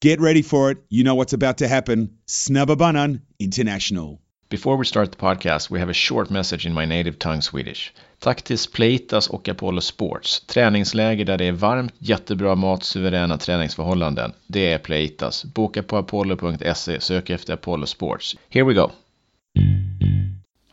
Get 0.00 0.20
ready 0.20 0.42
for 0.42 0.70
it. 0.70 0.78
You 0.88 1.02
know 1.02 1.16
what's 1.16 1.32
about 1.32 1.58
to 1.58 1.66
happen. 1.66 2.10
Snabbabanan 2.26 3.20
International. 3.38 4.20
Before 4.48 4.76
we 4.76 4.84
start 4.84 5.10
the 5.10 5.18
podcast, 5.18 5.70
we 5.70 5.80
have 5.80 5.90
a 5.90 5.94
short 5.94 6.30
message 6.30 6.66
in 6.66 6.72
my 6.72 6.86
native 6.86 7.18
tongue 7.18 7.42
Swedish. 7.42 7.92
Tack 8.20 8.42
till 8.42 8.58
Playtas 8.72 9.28
och 9.28 9.48
Apollo 9.48 9.80
Sports. 9.80 10.40
Träningsläger 10.46 11.24
där 11.24 11.38
det 11.38 11.44
är 11.44 11.52
varmt, 11.52 11.94
jättebra 11.98 12.54
mat, 12.54 12.84
suveräna 12.84 13.38
träningsförhållanden. 13.38 14.32
Det 14.46 14.72
är 14.72 14.78
Pleitas. 14.78 15.44
Boka 15.44 15.82
på 15.82 15.96
apollo.se, 15.96 17.00
sök 17.00 17.30
efter 17.30 17.54
Apollo 17.54 17.86
Sports. 17.86 18.36
Here 18.48 18.64
we 18.64 18.74
go. 18.74 18.90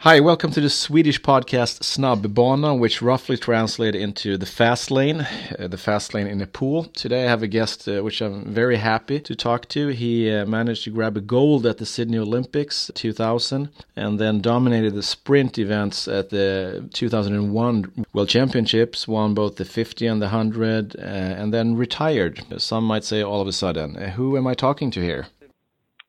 Hi, 0.07 0.19
welcome 0.19 0.51
to 0.51 0.61
the 0.61 0.69
Swedish 0.69 1.19
podcast 1.19 1.81
Snabbanan, 1.81 2.77
which 2.77 3.01
roughly 3.01 3.37
translates 3.37 3.97
into 3.97 4.37
the 4.37 4.45
fast 4.45 4.91
lane, 4.91 5.21
uh, 5.57 5.67
the 5.67 5.79
fast 5.79 6.13
lane 6.13 6.27
in 6.27 6.39
a 6.43 6.45
pool. 6.45 6.83
Today 6.83 7.25
I 7.25 7.29
have 7.29 7.41
a 7.41 7.47
guest 7.47 7.87
uh, 7.87 8.03
which 8.03 8.21
I'm 8.21 8.45
very 8.45 8.75
happy 8.75 9.19
to 9.21 9.35
talk 9.35 9.67
to. 9.69 9.87
He 9.87 10.29
uh, 10.29 10.45
managed 10.45 10.83
to 10.83 10.91
grab 10.91 11.17
a 11.17 11.21
gold 11.21 11.65
at 11.65 11.79
the 11.79 11.87
Sydney 11.87 12.19
Olympics 12.19 12.91
2000 12.93 13.69
and 13.95 14.19
then 14.19 14.41
dominated 14.41 14.93
the 14.93 15.01
sprint 15.01 15.57
events 15.57 16.07
at 16.07 16.29
the 16.29 16.87
2001 16.93 18.05
World 18.13 18.29
Championships, 18.29 19.07
won 19.07 19.33
both 19.33 19.55
the 19.55 19.65
50 19.65 20.05
and 20.05 20.21
the 20.21 20.27
100, 20.27 20.97
uh, 20.97 20.99
and 21.01 21.51
then 21.51 21.75
retired. 21.75 22.43
Some 22.61 22.83
might 22.83 23.05
say 23.05 23.23
all 23.23 23.41
of 23.41 23.47
a 23.47 23.51
sudden. 23.51 23.95
Uh, 23.95 24.11
who 24.11 24.37
am 24.37 24.45
I 24.45 24.53
talking 24.53 24.91
to 24.91 25.01
here? 25.01 25.25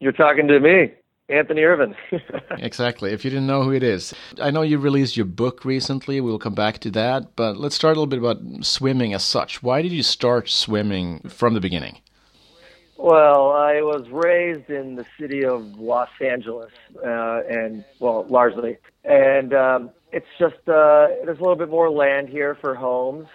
You're 0.00 0.12
talking 0.12 0.48
to 0.48 0.60
me. 0.60 0.92
Anthony 1.28 1.62
Ervin. 1.62 1.94
exactly. 2.58 3.12
If 3.12 3.24
you 3.24 3.30
didn't 3.30 3.46
know 3.46 3.62
who 3.64 3.72
it 3.72 3.82
is, 3.82 4.14
I 4.40 4.50
know 4.50 4.62
you 4.62 4.78
released 4.78 5.16
your 5.16 5.26
book 5.26 5.64
recently. 5.64 6.20
We'll 6.20 6.38
come 6.38 6.54
back 6.54 6.78
to 6.80 6.90
that. 6.92 7.34
But 7.34 7.56
let's 7.56 7.74
start 7.74 7.96
a 7.96 8.00
little 8.00 8.06
bit 8.06 8.20
about 8.20 8.64
swimming 8.64 9.12
as 9.12 9.24
such. 9.24 9.62
Why 9.62 9.82
did 9.82 9.92
you 9.92 10.02
start 10.02 10.48
swimming 10.48 11.20
from 11.28 11.54
the 11.54 11.60
beginning? 11.60 11.98
Well, 12.98 13.50
I 13.52 13.82
was 13.82 14.08
raised 14.10 14.70
in 14.70 14.94
the 14.94 15.04
city 15.20 15.44
of 15.44 15.78
Los 15.78 16.08
Angeles, 16.20 16.72
uh, 17.04 17.42
and 17.48 17.84
well, 18.00 18.24
largely, 18.30 18.78
and 19.04 19.52
um, 19.52 19.90
it's 20.12 20.26
just 20.38 20.54
uh, 20.66 21.08
there's 21.24 21.38
a 21.38 21.42
little 21.42 21.56
bit 21.56 21.68
more 21.68 21.90
land 21.90 22.30
here 22.30 22.54
for 22.54 22.74
homes. 22.74 23.28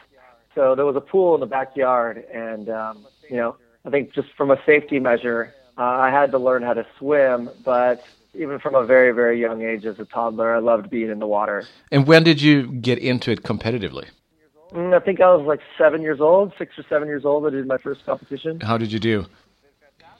So 0.55 0.73
there 0.73 0.85
was 0.85 0.95
a 0.95 1.01
pool 1.01 1.35
in 1.35 1.41
the 1.41 1.45
backyard, 1.45 2.25
and 2.33 2.69
um, 2.69 3.05
you 3.29 3.38
know, 3.38 3.55
I 3.85 3.91
think 3.91 4.13
just 4.16 4.29
from 4.35 4.49
a 4.49 4.57
safety 4.66 4.99
measure, 4.99 5.53
uh, 5.77 5.81
I 5.81 6.09
had 6.09 6.31
to 6.31 6.38
learn 6.38 6.64
how 6.64 6.73
to 6.73 6.86
swim, 6.97 7.50
but 7.64 8.03
even 8.33 8.59
from 8.59 8.75
a 8.75 8.86
very, 8.86 9.11
very 9.11 9.39
young 9.39 9.61
age 9.61 9.86
as 9.86 10.00
a 10.00 10.05
toddler, 10.05 10.55
I 10.55 10.59
loved 10.59 10.89
being 10.89 11.09
in 11.09 11.19
the 11.19 11.28
water. 11.28 11.66
And 11.91 12.08
when 12.08 12.23
did 12.23 12.41
you 12.41 12.72
get 12.72 12.97
into 12.97 13.31
it 13.31 13.44
competitively? 13.44 14.08
Mm, 14.73 14.95
I 14.95 15.03
think 15.03 15.19
I 15.19 15.33
was 15.36 15.45
like 15.45 15.59
seven 15.78 16.02
years 16.02 16.22
old, 16.22 16.53
six 16.58 16.78
or 16.78 16.83
seven 16.88 17.08
years 17.08 17.25
old. 17.25 17.45
I 17.45 17.50
did 17.50 17.67
my 17.67 17.78
first 17.78 18.05
competition. 18.05 18.61
How 18.61 18.78
did 18.78 18.91
you 18.91 19.00
do? 19.00 19.25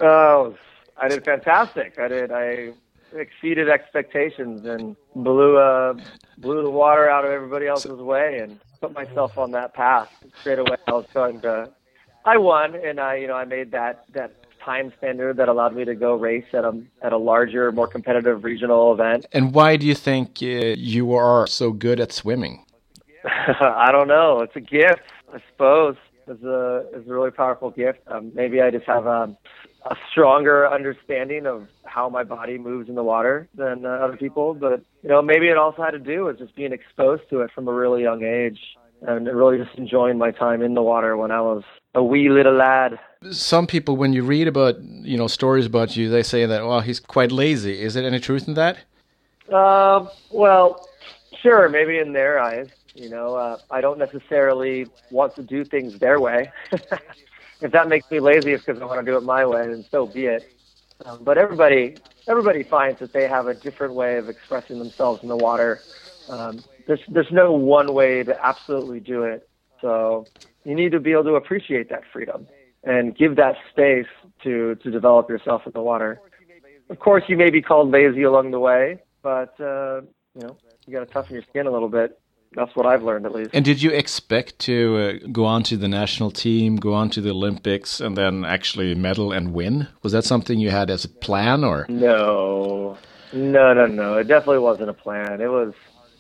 Oh, 0.02 0.56
I 0.98 1.08
did 1.08 1.24
fantastic. 1.24 1.98
I 1.98 2.08
did. 2.08 2.32
I 2.32 2.74
exceeded 3.14 3.70
expectations 3.70 4.66
and 4.66 4.96
blew 5.16 5.58
uh, 5.58 5.94
blew 6.38 6.64
the 6.64 6.70
water 6.70 7.10
out 7.10 7.24
of 7.24 7.32
everybody 7.32 7.68
else's 7.68 8.00
way 8.00 8.40
and 8.40 8.60
put 8.82 8.94
myself 8.94 9.38
on 9.38 9.52
that 9.52 9.74
path 9.74 10.10
straight 10.42 10.60
away. 10.60 10.78
I 10.88 10.92
was 10.92 11.06
going 11.14 11.40
to. 11.42 11.70
I 12.26 12.38
won, 12.38 12.76
and 12.76 13.00
I, 13.00 13.16
you 13.16 13.28
know, 13.28 13.36
I 13.36 13.46
made 13.46 13.72
that 13.72 14.06
that 14.14 14.34
time 14.64 14.94
standard 14.98 15.38
that 15.38 15.50
allowed 15.50 15.76
me 15.76 15.86
to 15.86 15.96
go 15.96 16.16
race 16.16 16.46
at 16.54 16.64
a 16.64 16.82
at 17.02 17.14
a 17.14 17.18
larger, 17.18 17.72
more 17.72 17.88
competitive 17.88 18.44
regional 18.44 18.94
event. 18.94 19.26
And 19.32 19.54
why 19.54 19.78
do 19.78 19.86
you 19.86 19.96
think 19.96 20.40
uh, 20.42 20.46
you 20.46 21.14
are 21.14 21.48
so 21.48 21.72
good 21.72 22.00
at 22.00 22.12
swimming? 22.12 22.66
I 23.26 23.92
don't 23.92 24.08
know. 24.08 24.42
It's 24.42 24.56
a 24.56 24.62
gift, 24.62 25.02
I 25.34 25.42
suppose. 25.52 25.96
It's 26.28 26.44
a 26.44 26.86
it's 26.94 27.08
a 27.08 27.12
really 27.12 27.32
powerful 27.32 27.72
gift. 27.72 28.00
Um, 28.08 28.32
maybe 28.34 28.62
I 28.62 28.72
just 28.72 28.86
have 28.86 29.06
a, 29.06 29.36
a 29.86 29.96
stronger 30.12 30.68
understanding 30.68 31.46
of 31.46 31.68
how 31.84 32.10
my 32.10 32.24
body 32.24 32.58
moves 32.58 32.90
in 32.90 32.96
the 32.96 33.04
water 33.04 33.48
than 33.56 33.86
uh, 33.86 33.90
other 33.90 34.18
people. 34.18 34.54
But 34.54 34.84
you 35.04 35.10
know, 35.10 35.22
maybe 35.22 35.48
it 35.48 35.58
also 35.58 35.84
had 35.84 35.92
to 35.92 36.00
do 36.00 36.26
with 36.26 36.38
just 36.38 36.56
being 36.56 36.74
exposed 36.74 37.24
to 37.32 37.42
it 37.42 37.52
from 37.54 37.68
a 37.68 37.74
really 37.74 38.04
young 38.04 38.24
age 38.24 38.60
and 39.02 39.28
really 39.28 39.58
just 39.58 39.76
enjoying 39.78 40.18
my 40.18 40.32
time 40.32 40.62
in 40.62 40.74
the 40.74 40.82
water 40.82 41.18
when 41.18 41.32
I 41.32 41.42
was 41.42 41.64
a 41.96 42.04
wee 42.04 42.30
little 42.30 42.54
lad. 42.54 43.00
Some 43.32 43.68
people, 43.68 43.98
when 43.98 44.14
you 44.14 44.24
read 44.24 44.48
about 44.48 44.82
you 44.82 45.18
know 45.18 45.28
stories 45.28 45.66
about 45.66 45.96
you, 45.96 46.10
they 46.10 46.24
say 46.24 46.46
that 46.46 46.66
well, 46.66 46.82
he's 46.82 47.00
quite 47.00 47.32
lazy. 47.32 47.82
Is 47.82 47.94
there 47.94 48.06
any 48.06 48.20
truth 48.20 48.48
in 48.48 48.54
that? 48.56 48.78
Uh, 49.52 50.08
well, 50.32 50.88
sure, 51.42 51.70
maybe 51.70 51.98
in 51.98 52.14
their 52.14 52.40
eyes. 52.40 52.70
You 52.96 53.10
know, 53.10 53.36
uh, 53.36 53.58
I 53.70 53.82
don't 53.82 54.00
necessarily 54.00 54.88
want 55.12 55.36
to 55.36 55.44
do 55.44 55.64
things 55.64 56.00
their 56.00 56.20
way. 56.20 56.52
if 57.62 57.72
that 57.72 57.88
makes 57.88 58.10
me 58.12 58.20
lazy, 58.20 58.54
it's 58.54 58.66
because 58.66 58.82
I 58.82 58.86
want 58.86 59.00
to 59.00 59.12
do 59.12 59.18
it 59.18 59.24
my 59.24 59.46
way, 59.46 59.64
and 59.64 59.86
so 59.90 60.08
be 60.08 60.26
it. 60.26 60.54
Um, 61.06 61.24
but 61.24 61.38
everybody, 61.38 61.98
everybody 62.28 62.64
finds 62.64 63.00
that 63.00 63.14
they 63.14 63.28
have 63.28 63.48
a 63.48 63.54
different 63.54 63.94
way 63.94 64.18
of 64.18 64.30
expressing 64.30 64.78
themselves 64.78 65.24
in 65.24 65.30
the 65.30 65.38
water. 65.38 65.80
Um, 66.30 66.64
there's 66.92 67.04
there's 67.08 67.32
no 67.32 67.54
one 67.54 67.94
way 67.94 68.22
to 68.24 68.46
absolutely 68.46 69.00
do 69.00 69.24
it. 69.24 69.48
So 69.80 70.26
you 70.66 70.76
need 70.76 70.92
to 70.92 71.00
be 71.00 71.14
able 71.14 71.24
to 71.24 71.36
appreciate 71.36 71.90
that 71.90 72.04
freedom 72.12 72.48
and 72.84 73.16
give 73.16 73.38
that 73.38 73.56
space 73.72 74.12
to 74.44 74.76
to 74.76 74.92
develop 74.92 75.30
yourself 75.30 75.62
in 75.66 75.72
the 75.72 75.82
water. 75.82 76.20
Of 76.90 77.00
course, 77.00 77.24
you 77.30 77.38
may 77.38 77.50
be 77.50 77.62
called 77.62 77.92
lazy 77.92 78.24
along 78.24 78.52
the 78.52 78.60
way, 78.60 79.02
but 79.22 79.58
uh, 79.62 80.02
you 80.36 80.42
know 80.42 80.58
you 80.86 80.92
got 80.92 81.00
to 81.00 81.14
toughen 81.14 81.34
your 81.36 81.44
skin 81.50 81.66
a 81.66 81.72
little 81.72 81.88
bit. 81.88 82.20
That's 82.54 82.76
what 82.76 82.86
I've 82.86 83.02
learned, 83.02 83.26
at 83.26 83.32
least. 83.32 83.52
And 83.54 83.64
did 83.64 83.82
you 83.82 83.92
expect 83.92 84.60
to 84.60 84.98
uh, 84.98 85.28
go 85.32 85.46
on 85.46 85.64
to 85.64 85.78
the 85.78 85.88
national 85.88 86.32
team, 86.32 86.76
go 86.76 86.94
on 86.94 87.10
to 87.12 87.22
the 87.22 87.30
Olympics, 87.30 88.02
and 88.02 88.18
then 88.18 88.44
actually 88.44 88.94
medal 88.94 89.32
and 89.32 89.54
win? 89.54 89.88
Was 90.04 90.12
that 90.12 90.26
something 90.26 90.60
you 90.60 90.70
had 90.70 90.90
as 90.90 91.06
a 91.06 91.10
plan, 91.10 91.64
or 91.64 91.86
no? 91.88 92.98
No, 93.32 93.74
no, 93.74 93.86
no. 93.86 94.18
It 94.18 94.28
definitely 94.28 94.60
wasn't 94.60 94.90
a 94.90 94.94
plan. 94.94 95.40
It 95.40 95.48
was 95.48 95.74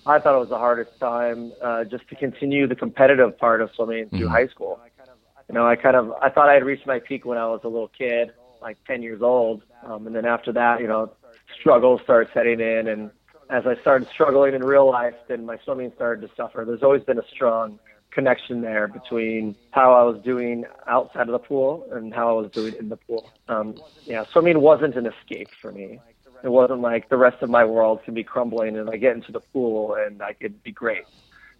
I 0.05 0.19
thought 0.19 0.35
it 0.35 0.39
was 0.39 0.49
the 0.49 0.57
hardest 0.57 0.99
time 0.99 1.53
uh, 1.61 1.83
just 1.83 2.07
to 2.09 2.15
continue 2.15 2.67
the 2.67 2.75
competitive 2.75 3.37
part 3.37 3.61
of 3.61 3.69
swimming 3.75 4.09
through 4.09 4.19
mm-hmm. 4.19 4.29
high 4.29 4.47
school. 4.47 4.79
You 5.47 5.55
know, 5.55 5.67
I 5.67 5.75
kind 5.75 5.95
of 5.95 6.11
I 6.21 6.29
thought 6.29 6.49
I 6.49 6.53
had 6.53 6.63
reached 6.63 6.87
my 6.87 6.99
peak 6.99 7.25
when 7.25 7.37
I 7.37 7.45
was 7.47 7.61
a 7.63 7.67
little 7.67 7.89
kid, 7.89 8.31
like 8.61 8.77
10 8.85 9.03
years 9.03 9.21
old, 9.21 9.63
um, 9.83 10.07
and 10.07 10.15
then 10.15 10.25
after 10.25 10.51
that, 10.53 10.79
you 10.79 10.87
know, 10.87 11.11
struggles 11.59 12.01
started 12.03 12.31
setting 12.33 12.59
in, 12.59 12.87
and 12.87 13.11
as 13.49 13.67
I 13.67 13.79
started 13.81 14.07
struggling 14.07 14.55
in 14.55 14.63
real 14.63 14.89
life, 14.89 15.15
then 15.27 15.45
my 15.45 15.57
swimming 15.65 15.91
started 15.95 16.27
to 16.27 16.33
suffer. 16.35 16.63
There's 16.65 16.83
always 16.83 17.03
been 17.03 17.19
a 17.19 17.27
strong 17.33 17.79
connection 18.11 18.61
there 18.61 18.87
between 18.87 19.55
how 19.71 19.93
I 19.93 20.03
was 20.03 20.21
doing 20.23 20.65
outside 20.87 21.27
of 21.27 21.33
the 21.33 21.39
pool 21.39 21.87
and 21.91 22.13
how 22.13 22.29
I 22.29 22.41
was 22.41 22.51
doing 22.51 22.73
in 22.79 22.89
the 22.89 22.97
pool. 22.97 23.29
Um, 23.47 23.75
yeah, 24.05 24.23
swimming 24.31 24.61
wasn't 24.61 24.95
an 24.95 25.05
escape 25.05 25.49
for 25.61 25.71
me. 25.71 25.99
It 26.43 26.49
wasn't 26.49 26.81
like 26.81 27.09
the 27.09 27.17
rest 27.17 27.41
of 27.41 27.49
my 27.49 27.63
world 27.65 28.01
could 28.03 28.15
be 28.15 28.23
crumbling 28.23 28.77
and 28.77 28.89
I 28.89 28.97
get 28.97 29.15
into 29.15 29.31
the 29.31 29.39
pool 29.39 29.95
and 29.95 30.21
I 30.21 30.33
could 30.33 30.63
be 30.63 30.71
great. 30.71 31.03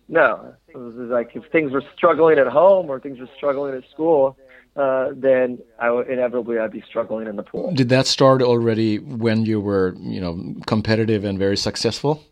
No, 0.08 0.54
it 0.68 0.76
was 0.76 0.96
like 0.96 1.36
if 1.36 1.50
things 1.52 1.72
were 1.72 1.84
struggling 1.96 2.38
at 2.38 2.48
home 2.48 2.90
or 2.90 3.00
things 3.00 3.20
were 3.20 3.30
struggling 3.38 3.76
at 3.76 3.90
school, 3.90 4.38
uh, 4.76 5.10
then 5.16 5.60
I 5.80 5.92
would 5.92 6.10
inevitably 6.10 6.58
I'd 6.58 6.72
be 6.72 6.82
struggling 6.82 7.28
in 7.28 7.36
the 7.36 7.44
pool. 7.44 7.72
Did 7.74 7.90
that 7.90 8.08
start 8.08 8.42
already 8.42 9.00
when 9.00 9.46
you 9.46 9.62
were, 9.62 9.96
you 10.00 10.20
know, 10.20 10.56
competitive 10.66 11.24
and 11.24 11.38
very 11.38 11.58
successful? 11.58 12.24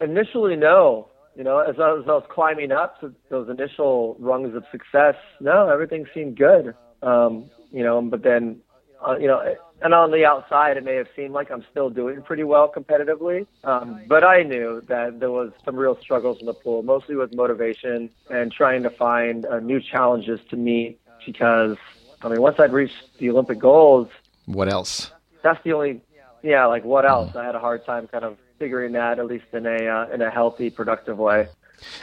Initially, 0.00 0.56
no. 0.56 1.08
You 1.36 1.44
know, 1.44 1.58
as 1.60 1.76
I 1.78 1.92
was, 1.92 2.02
as 2.04 2.08
I 2.08 2.12
was 2.12 2.24
climbing 2.30 2.72
up 2.72 3.00
to 3.00 3.14
those 3.30 3.48
initial 3.48 4.16
rungs 4.18 4.54
of 4.54 4.64
success, 4.70 5.14
no, 5.40 5.68
everything 5.68 6.06
seemed 6.12 6.36
good. 6.36 6.74
Um, 7.02 7.50
you 7.70 7.82
know, 7.82 8.02
but 8.02 8.22
then, 8.22 8.60
uh, 9.06 9.16
you 9.18 9.26
know, 9.26 9.56
and 9.82 9.94
on 9.94 10.10
the 10.10 10.24
outside, 10.24 10.76
it 10.76 10.84
may 10.84 10.94
have 10.94 11.08
seemed 11.16 11.32
like 11.32 11.50
I'm 11.50 11.64
still 11.70 11.90
doing 11.90 12.22
pretty 12.22 12.44
well 12.44 12.72
competitively. 12.74 13.46
Um, 13.64 14.02
but 14.06 14.22
I 14.22 14.42
knew 14.42 14.80
that 14.88 15.18
there 15.18 15.30
was 15.30 15.50
some 15.64 15.76
real 15.76 15.98
struggles 16.00 16.38
in 16.40 16.46
the 16.46 16.54
pool, 16.54 16.82
mostly 16.82 17.16
with 17.16 17.34
motivation 17.34 18.10
and 18.30 18.52
trying 18.52 18.82
to 18.84 18.90
find 18.90 19.44
uh, 19.46 19.58
new 19.60 19.80
challenges 19.80 20.40
to 20.50 20.56
meet. 20.56 21.00
Because, 21.26 21.76
I 22.22 22.28
mean, 22.28 22.40
once 22.40 22.58
I'd 22.58 22.72
reached 22.72 23.18
the 23.18 23.30
Olympic 23.30 23.58
goals, 23.58 24.08
what 24.46 24.68
else? 24.68 25.12
That's 25.42 25.62
the 25.64 25.72
only, 25.72 26.00
yeah, 26.42 26.66
like 26.66 26.84
what 26.84 27.04
else? 27.04 27.32
Mm. 27.32 27.36
I 27.36 27.44
had 27.46 27.54
a 27.54 27.60
hard 27.60 27.84
time 27.84 28.08
kind 28.08 28.24
of 28.24 28.38
figuring 28.58 28.92
that, 28.92 29.18
at 29.18 29.26
least 29.26 29.46
in 29.52 29.66
a 29.66 29.86
uh, 29.86 30.14
in 30.14 30.22
a 30.22 30.30
healthy, 30.30 30.70
productive 30.70 31.18
way. 31.18 31.48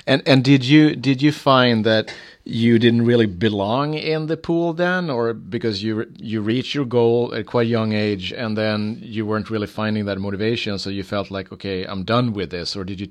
And 0.06 0.22
and 0.26 0.44
did 0.44 0.66
you 0.66 0.96
did 0.96 1.22
you 1.22 1.32
find 1.32 1.86
that 1.86 2.14
you 2.44 2.80
didn't 2.80 3.06
really 3.06 3.26
belong 3.26 3.94
in 3.94 4.28
the 4.28 4.38
pool 4.38 4.74
then, 4.74 5.10
or 5.10 5.34
because 5.34 5.84
you 5.84 6.12
you 6.18 6.42
reached 6.42 6.74
your 6.74 6.86
goal 6.86 7.34
at 7.34 7.46
quite 7.46 7.68
a 7.68 7.70
young 7.70 7.94
age, 7.94 8.34
and 8.34 8.58
then 8.58 9.00
you 9.02 9.26
weren't 9.26 9.50
really 9.50 9.68
finding 9.68 10.06
that 10.06 10.20
motivation, 10.20 10.80
so 10.80 10.90
you 10.90 11.04
felt 11.04 11.32
like, 11.32 11.52
okay, 11.52 11.86
I'm 11.86 12.04
done 12.04 12.34
with 12.34 12.50
this, 12.50 12.76
or 12.76 12.84
did 12.84 13.00
you? 13.00 13.10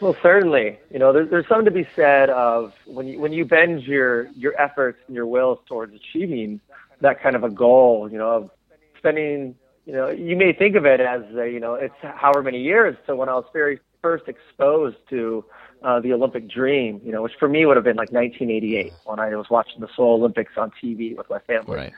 Well, 0.00 0.16
certainly, 0.22 0.78
you 0.92 1.00
know, 1.00 1.12
there's, 1.12 1.28
there's 1.28 1.48
something 1.48 1.64
to 1.64 1.72
be 1.72 1.88
said 1.96 2.30
of 2.30 2.72
when 2.86 3.08
you 3.08 3.18
when 3.18 3.32
you 3.32 3.44
bend 3.44 3.82
your 3.82 4.28
your 4.28 4.54
efforts 4.60 4.98
and 5.06 5.16
your 5.16 5.26
wills 5.26 5.58
towards 5.66 5.92
achieving 5.94 6.60
that 7.00 7.20
kind 7.20 7.36
of 7.36 7.44
a 7.44 7.50
goal, 7.50 8.08
you 8.10 8.18
know, 8.18 8.30
of 8.30 8.50
spending, 8.96 9.54
you 9.86 9.92
know, 9.92 10.08
you 10.08 10.36
may 10.36 10.52
think 10.52 10.76
of 10.76 10.84
it 10.84 11.00
as, 11.00 11.22
a, 11.36 11.48
you 11.48 11.60
know, 11.60 11.74
it's 11.74 11.94
however 12.00 12.42
many 12.42 12.60
years. 12.60 12.96
So 13.06 13.14
when 13.14 13.28
I 13.28 13.34
was 13.34 13.44
very 13.52 13.80
first 14.02 14.28
exposed 14.28 14.96
to 15.10 15.44
uh, 15.82 16.00
the 16.00 16.12
Olympic 16.12 16.48
dream, 16.48 17.00
you 17.04 17.12
know, 17.12 17.22
which 17.22 17.34
for 17.38 17.48
me 17.48 17.66
would 17.66 17.76
have 17.76 17.84
been 17.84 17.96
like 17.96 18.12
1988 18.12 18.92
when 19.04 19.20
I 19.20 19.34
was 19.36 19.46
watching 19.50 19.80
the 19.80 19.88
Seoul 19.94 20.14
Olympics 20.14 20.52
on 20.56 20.72
TV 20.82 21.16
with 21.16 21.28
my 21.30 21.38
family. 21.40 21.76
Right. 21.76 21.92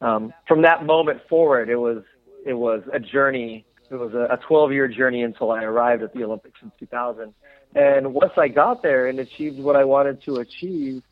um, 0.00 0.32
from 0.46 0.62
that 0.62 0.84
moment 0.84 1.20
forward, 1.28 1.68
it 1.68 1.76
was 1.76 2.02
it 2.44 2.54
was 2.54 2.82
a 2.92 3.00
journey. 3.00 3.64
It 3.90 3.96
was 3.96 4.14
a 4.14 4.38
12 4.46 4.72
year 4.72 4.88
journey 4.88 5.22
until 5.22 5.50
I 5.50 5.62
arrived 5.62 6.02
at 6.02 6.12
the 6.14 6.24
Olympics 6.24 6.60
in 6.62 6.72
2000. 6.78 7.34
And 7.74 8.14
once 8.14 8.32
I 8.36 8.48
got 8.48 8.82
there 8.82 9.06
and 9.08 9.18
achieved 9.18 9.58
what 9.58 9.76
I 9.76 9.84
wanted 9.84 10.22
to 10.22 10.36
achieve, 10.36 11.02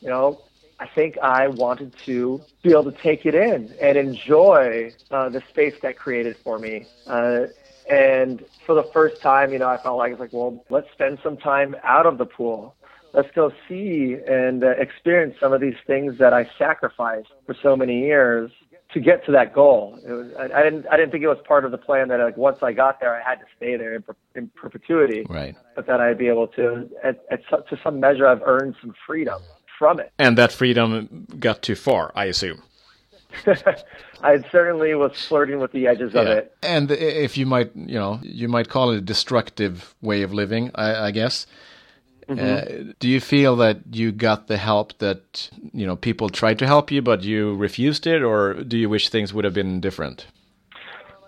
you 0.00 0.08
know, 0.08 0.40
I 0.78 0.86
think 0.86 1.18
I 1.18 1.48
wanted 1.48 1.94
to 2.06 2.40
be 2.62 2.70
able 2.70 2.90
to 2.90 2.98
take 3.02 3.26
it 3.26 3.34
in 3.34 3.74
and 3.80 3.98
enjoy 3.98 4.92
uh, 5.10 5.28
the 5.28 5.42
space 5.50 5.74
that 5.82 5.98
created 5.98 6.36
for 6.42 6.58
me. 6.58 6.86
Uh, 7.06 7.46
and 7.90 8.44
for 8.64 8.74
the 8.74 8.84
first 8.92 9.20
time, 9.20 9.52
you 9.52 9.58
know, 9.58 9.68
I 9.68 9.76
felt 9.76 9.98
like 9.98 10.12
it's 10.12 10.20
like, 10.20 10.32
well, 10.32 10.64
let's 10.70 10.90
spend 10.92 11.18
some 11.22 11.36
time 11.36 11.74
out 11.82 12.06
of 12.06 12.18
the 12.18 12.24
pool. 12.24 12.76
Let's 13.12 13.28
go 13.34 13.50
see 13.68 14.16
and 14.28 14.62
uh, 14.62 14.68
experience 14.70 15.34
some 15.40 15.52
of 15.52 15.60
these 15.60 15.74
things 15.86 16.18
that 16.18 16.32
I 16.32 16.48
sacrificed 16.56 17.32
for 17.44 17.56
so 17.60 17.76
many 17.76 18.00
years 18.00 18.52
to 18.92 19.00
get 19.00 19.24
to 19.26 19.32
that 19.32 19.52
goal. 19.52 19.98
It 20.06 20.12
was, 20.12 20.32
I, 20.38 20.60
I, 20.60 20.62
didn't 20.62 20.86
I 20.88 20.96
didn't 20.96 21.10
think 21.10 21.24
it 21.24 21.28
was 21.28 21.38
part 21.46 21.64
of 21.64 21.72
the 21.72 21.78
plan 21.78 22.08
that 22.08 22.20
like 22.20 22.36
once 22.36 22.58
I 22.62 22.72
got 22.72 23.00
there 23.00 23.14
I 23.14 23.28
had 23.28 23.36
to 23.36 23.46
stay 23.56 23.76
there 23.76 23.94
in, 23.94 24.02
per, 24.02 24.14
in 24.36 24.48
perpetuity. 24.48 25.26
Right. 25.28 25.56
But 25.74 25.86
that 25.86 26.00
I'd 26.00 26.18
be 26.18 26.28
able 26.28 26.46
to 26.48 26.88
at, 27.02 27.24
at 27.30 27.40
to 27.48 27.78
some 27.82 27.98
measure 27.98 28.26
I've 28.26 28.42
earned 28.42 28.76
some 28.80 28.94
freedom 29.06 29.40
from 29.78 29.98
it. 29.98 30.12
And 30.18 30.38
that 30.38 30.52
freedom 30.52 31.26
got 31.38 31.62
too 31.62 31.74
far, 31.74 32.12
I 32.14 32.26
assume. 32.26 32.62
I 34.22 34.42
certainly 34.50 34.94
was 34.94 35.12
flirting 35.26 35.60
with 35.60 35.72
the 35.72 35.86
edges 35.86 36.12
yeah. 36.14 36.20
of 36.20 36.28
it. 36.28 36.56
And 36.62 36.90
if 36.90 37.36
you 37.36 37.46
might, 37.46 37.74
you 37.74 37.98
know, 37.98 38.20
you 38.22 38.48
might 38.48 38.68
call 38.68 38.90
it 38.90 38.98
a 38.98 39.00
destructive 39.00 39.94
way 40.02 40.22
of 40.22 40.32
living, 40.32 40.70
I, 40.74 41.06
I 41.06 41.10
guess. 41.10 41.46
Mm-hmm. 42.28 42.88
Uh, 42.88 42.92
do 43.00 43.08
you 43.08 43.20
feel 43.20 43.56
that 43.56 43.78
you 43.90 44.12
got 44.12 44.46
the 44.46 44.56
help 44.56 44.96
that 44.98 45.50
you 45.72 45.84
know 45.84 45.96
people 45.96 46.28
tried 46.28 46.60
to 46.60 46.66
help 46.66 46.90
you, 46.92 47.02
but 47.02 47.24
you 47.24 47.56
refused 47.56 48.06
it, 48.06 48.22
or 48.22 48.54
do 48.54 48.78
you 48.78 48.88
wish 48.88 49.08
things 49.08 49.34
would 49.34 49.44
have 49.44 49.54
been 49.54 49.80
different? 49.80 50.26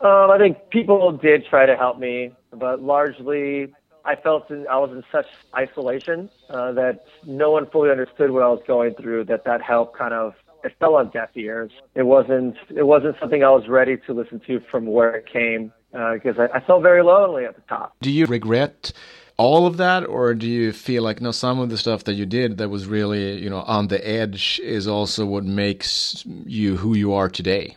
Um, 0.00 0.30
I 0.30 0.38
think 0.38 0.70
people 0.70 1.10
did 1.12 1.44
try 1.46 1.66
to 1.66 1.76
help 1.76 1.98
me, 1.98 2.32
but 2.52 2.82
largely 2.82 3.72
I 4.04 4.16
felt 4.16 4.50
in, 4.50 4.66
I 4.68 4.78
was 4.78 4.90
in 4.90 5.02
such 5.10 5.26
isolation 5.56 6.30
uh, 6.50 6.72
that 6.72 7.04
no 7.24 7.50
one 7.50 7.68
fully 7.70 7.90
understood 7.90 8.30
what 8.30 8.42
I 8.42 8.48
was 8.48 8.62
going 8.66 8.94
through. 8.94 9.24
That 9.24 9.44
that 9.44 9.62
help 9.62 9.96
kind 9.96 10.14
of 10.14 10.34
it 10.64 10.72
fell 10.78 10.94
on 10.96 11.10
deaf 11.10 11.30
ears. 11.34 11.70
It 11.94 12.04
wasn't 12.04 12.56
it 12.70 12.86
wasn't 12.86 13.16
something 13.20 13.42
I 13.42 13.50
was 13.50 13.68
ready 13.68 13.96
to 14.06 14.12
listen 14.12 14.40
to 14.46 14.60
from 14.70 14.86
where 14.86 15.14
it 15.14 15.26
came 15.26 15.72
because 15.90 16.38
uh, 16.38 16.48
I, 16.52 16.58
I 16.58 16.60
felt 16.60 16.82
very 16.82 17.02
lonely 17.02 17.44
at 17.44 17.54
the 17.54 17.62
top. 17.68 17.96
Do 18.00 18.10
you 18.10 18.26
regret 18.26 18.92
all 19.36 19.66
of 19.66 19.76
that, 19.78 20.06
or 20.06 20.34
do 20.34 20.46
you 20.46 20.72
feel 20.72 21.02
like 21.02 21.20
no, 21.20 21.32
some 21.32 21.58
of 21.58 21.70
the 21.70 21.78
stuff 21.78 22.04
that 22.04 22.14
you 22.14 22.26
did 22.26 22.58
that 22.58 22.68
was 22.68 22.86
really 22.86 23.40
you 23.40 23.50
know 23.50 23.62
on 23.62 23.88
the 23.88 24.06
edge 24.06 24.60
is 24.62 24.86
also 24.86 25.26
what 25.26 25.44
makes 25.44 26.24
you 26.26 26.76
who 26.76 26.94
you 26.94 27.12
are 27.12 27.28
today? 27.28 27.76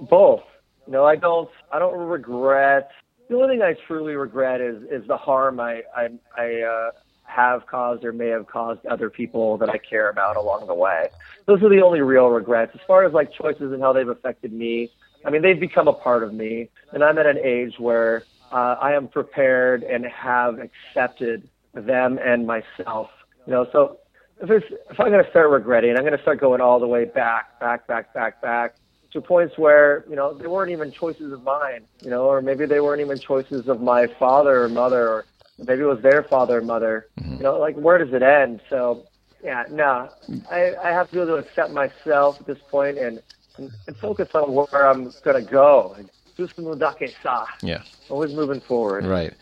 Both. 0.00 0.42
No, 0.86 1.04
I 1.04 1.16
don't. 1.16 1.50
I 1.72 1.78
don't 1.78 1.98
regret. 1.98 2.90
The 3.28 3.36
only 3.36 3.56
thing 3.56 3.62
I 3.62 3.74
truly 3.86 4.14
regret 4.14 4.60
is 4.60 4.82
is 4.84 5.06
the 5.06 5.16
harm 5.16 5.60
I 5.60 5.82
I, 5.94 6.08
I 6.36 6.62
uh, 6.62 6.90
have 7.28 7.66
caused 7.66 8.04
or 8.04 8.12
may 8.12 8.28
have 8.28 8.46
caused 8.46 8.84
other 8.86 9.10
people 9.10 9.58
that 9.58 9.68
I 9.68 9.78
care 9.78 10.08
about 10.08 10.36
along 10.36 10.66
the 10.66 10.74
way. 10.74 11.08
Those 11.46 11.62
are 11.62 11.68
the 11.68 11.82
only 11.82 12.00
real 12.00 12.28
regrets. 12.28 12.72
As 12.74 12.80
far 12.86 13.04
as 13.04 13.12
like 13.12 13.32
choices 13.32 13.72
and 13.72 13.80
how 13.80 13.92
they've 13.92 14.08
affected 14.08 14.52
me, 14.52 14.90
I 15.24 15.30
mean, 15.30 15.42
they've 15.42 15.60
become 15.60 15.88
a 15.88 15.92
part 15.92 16.22
of 16.22 16.32
me, 16.32 16.70
and 16.92 17.04
I'm 17.04 17.18
at 17.18 17.26
an 17.26 17.38
age 17.38 17.74
where 17.78 18.24
uh, 18.50 18.76
I 18.80 18.94
am 18.94 19.08
prepared 19.08 19.82
and 19.82 20.06
have 20.06 20.58
accepted 20.58 21.48
them 21.74 22.18
and 22.22 22.46
myself. 22.46 23.10
You 23.46 23.52
know, 23.52 23.66
so 23.72 23.98
if 24.40 24.50
it's, 24.50 24.66
if 24.90 24.98
I'm 25.00 25.10
going 25.10 25.24
to 25.24 25.30
start 25.30 25.50
regretting, 25.50 25.96
I'm 25.96 26.02
going 26.02 26.16
to 26.16 26.22
start 26.22 26.40
going 26.40 26.60
all 26.60 26.80
the 26.80 26.86
way 26.86 27.04
back, 27.04 27.58
back, 27.60 27.86
back, 27.86 28.14
back, 28.14 28.40
back 28.40 28.76
to 29.12 29.20
points 29.20 29.56
where 29.56 30.04
you 30.08 30.16
know 30.16 30.34
they 30.34 30.46
weren't 30.46 30.70
even 30.70 30.92
choices 30.92 31.32
of 31.32 31.42
mine. 31.42 31.82
You 32.02 32.10
know, 32.10 32.24
or 32.24 32.40
maybe 32.42 32.66
they 32.66 32.80
weren't 32.80 33.00
even 33.00 33.18
choices 33.18 33.68
of 33.68 33.80
my 33.80 34.06
father 34.06 34.64
or 34.64 34.68
mother, 34.68 35.08
or 35.08 35.24
maybe 35.58 35.82
it 35.82 35.86
was 35.86 36.00
their 36.02 36.22
father 36.22 36.58
or 36.58 36.62
mother. 36.62 37.08
Mm-hmm. 37.20 37.36
You 37.36 37.42
know, 37.42 37.58
like 37.58 37.76
where 37.76 37.98
does 37.98 38.12
it 38.12 38.22
end? 38.22 38.60
So 38.70 39.04
yeah, 39.42 39.64
no, 39.70 40.08
I 40.50 40.74
I 40.82 40.90
have 40.90 41.08
to 41.08 41.14
be 41.14 41.20
able 41.20 41.40
to 41.40 41.48
accept 41.48 41.72
myself 41.72 42.40
at 42.40 42.46
this 42.46 42.58
point 42.70 42.98
and 42.98 43.22
and, 43.56 43.70
and 43.86 43.96
focus 43.96 44.28
on 44.34 44.52
where 44.52 44.88
I'm 44.88 45.12
going 45.24 45.44
to 45.44 45.50
go 45.50 45.96
Just 46.36 46.56
mudake 46.56 47.12
sa. 47.22 47.46
yeah. 47.62 47.82
Always 48.08 48.32
moving 48.32 48.60
forward. 48.60 49.04
Right. 49.04 49.34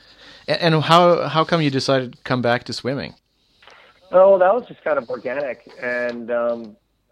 And, 0.48 0.74
and 0.74 0.82
how 0.82 1.28
how 1.28 1.44
come 1.44 1.60
you 1.60 1.70
decided 1.70 2.12
to 2.12 2.18
come 2.22 2.42
back 2.42 2.64
to 2.64 2.72
swimming? 2.72 3.14
Oh, 4.12 4.38
that 4.38 4.54
was 4.54 4.66
just 4.66 4.82
kind 4.82 4.98
of 4.98 5.08
organic. 5.10 5.68
And 5.80 6.30
um, 6.30 6.62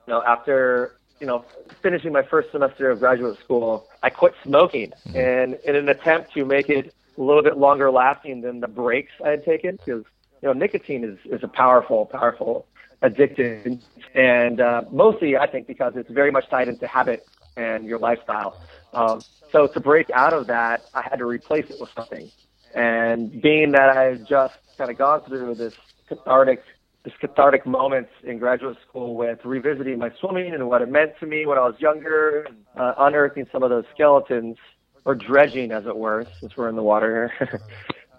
you 0.07 0.13
know, 0.13 0.23
after 0.23 0.97
you 1.21 1.27
know 1.27 1.45
finishing 1.83 2.13
my 2.13 2.23
first 2.23 2.51
semester 2.53 2.91
of 2.91 3.01
graduate 3.01 3.39
school, 3.41 3.87
I 4.03 4.11
quit 4.11 4.35
smoking, 4.43 4.93
mm-hmm. 5.09 5.17
and 5.17 5.55
in 5.65 5.77
an 5.77 5.89
attempt 5.89 6.33
to 6.35 6.45
make 6.45 6.69
it 6.69 6.95
a 7.17 7.23
little 7.23 7.43
bit 7.43 7.57
longer 7.57 7.91
lasting 7.91 8.41
than 8.43 8.61
the 8.61 8.69
breaks 8.69 9.13
I 9.25 9.31
had 9.31 9.45
taken, 9.45 9.77
because 9.77 10.05
you 10.43 10.49
know 10.49 10.53
nicotine 10.53 11.05
is 11.05 11.19
is 11.31 11.43
a 11.43 11.49
powerful, 11.49 12.07
powerful 12.07 12.67
addiction, 13.03 13.83
and 14.15 14.61
uh, 14.61 14.83
mostly 14.91 15.37
I 15.37 15.47
think 15.47 15.67
because 15.67 15.95
it's 15.97 16.11
very 16.11 16.31
much 16.31 16.49
tied 16.49 16.69
into 16.69 16.87
habit 16.87 17.27
and 17.57 17.85
your 17.87 17.99
lifestyle. 17.99 18.61
Um, 18.93 19.21
so 19.53 19.67
to 19.67 19.81
break 19.81 20.11
out 20.11 20.33
of 20.33 20.47
that, 20.49 20.83
I 20.95 21.03
had 21.03 21.19
to 21.19 21.25
replace 21.25 21.71
it 21.71 21.81
with 21.81 21.91
something. 21.95 22.31
And 22.75 23.41
being 23.41 23.73
that 23.73 23.91
I 23.91 24.03
had 24.05 24.27
just 24.27 24.55
kind 24.77 24.91
of 24.91 24.99
gone 24.99 25.23
through 25.25 25.55
this 25.55 25.75
cathartic, 26.09 26.63
this 27.05 27.15
cathartic 27.21 27.67
moments 27.67 28.11
in 28.25 28.39
graduate 28.39 28.77
school 28.89 29.15
with 29.15 29.39
revisiting 29.45 29.99
my 29.99 30.11
swimming 30.21 30.53
and 30.53 30.69
what 30.69 30.83
it 30.83 30.91
meant 30.91 31.13
to 31.21 31.27
me 31.27 31.47
when 31.47 31.59
I 31.59 31.63
was 31.63 31.77
younger, 31.79 32.49
uh, 32.77 32.95
unearthing 32.99 33.47
some 33.53 33.63
of 33.63 33.71
those 33.71 33.85
skeletons, 33.95 34.57
or 35.05 35.15
dredging, 35.15 35.73
as 35.73 35.87
it 35.87 35.97
were, 35.97 36.27
since 36.41 36.57
we're 36.57 36.69
in 36.69 36.77
the 36.77 36.83
water 36.83 37.33
here, 37.39 37.61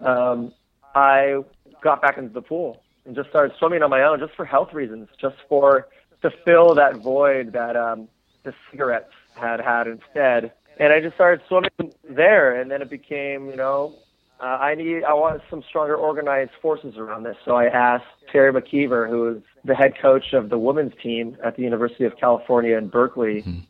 um, 0.08 0.52
I 0.94 1.42
got 1.82 2.00
back 2.00 2.18
into 2.18 2.32
the 2.32 2.42
pool 2.42 2.82
and 3.04 3.14
just 3.14 3.28
started 3.28 3.56
swimming 3.58 3.82
on 3.82 3.90
my 3.90 4.02
own, 4.02 4.18
just 4.18 4.34
for 4.34 4.44
health 4.44 4.72
reasons, 4.72 5.08
just 5.20 5.36
for 5.48 5.88
to 6.22 6.30
fill 6.44 6.74
that 6.74 6.96
void 6.96 7.52
that 7.52 7.76
um, 7.76 8.08
the 8.44 8.54
cigarettes 8.70 9.12
had 9.34 9.60
had 9.60 9.86
instead 9.86 10.52
and 10.78 10.92
I 10.92 11.00
just 11.00 11.14
started 11.14 11.40
swimming 11.48 11.94
there, 12.08 12.60
and 12.60 12.70
then 12.70 12.82
it 12.82 12.90
became, 12.90 13.48
you 13.48 13.56
know, 13.56 13.94
uh, 14.40 14.44
I 14.44 14.74
need, 14.74 15.04
I 15.04 15.14
want 15.14 15.40
some 15.48 15.62
stronger 15.66 15.96
organized 15.96 16.50
forces 16.60 16.96
around 16.98 17.22
this. 17.22 17.36
So 17.44 17.56
I 17.56 17.66
asked 17.66 18.04
Teri 18.32 18.52
McKeever, 18.52 19.08
who 19.08 19.36
is 19.36 19.42
the 19.64 19.74
head 19.74 19.94
coach 20.00 20.34
of 20.34 20.50
the 20.50 20.58
women's 20.58 20.92
team 21.02 21.38
at 21.42 21.56
the 21.56 21.62
University 21.62 22.04
of 22.04 22.12
California 22.18 22.76
in 22.76 22.88
Berkeley, 22.88 23.42
mm-hmm. 23.42 23.60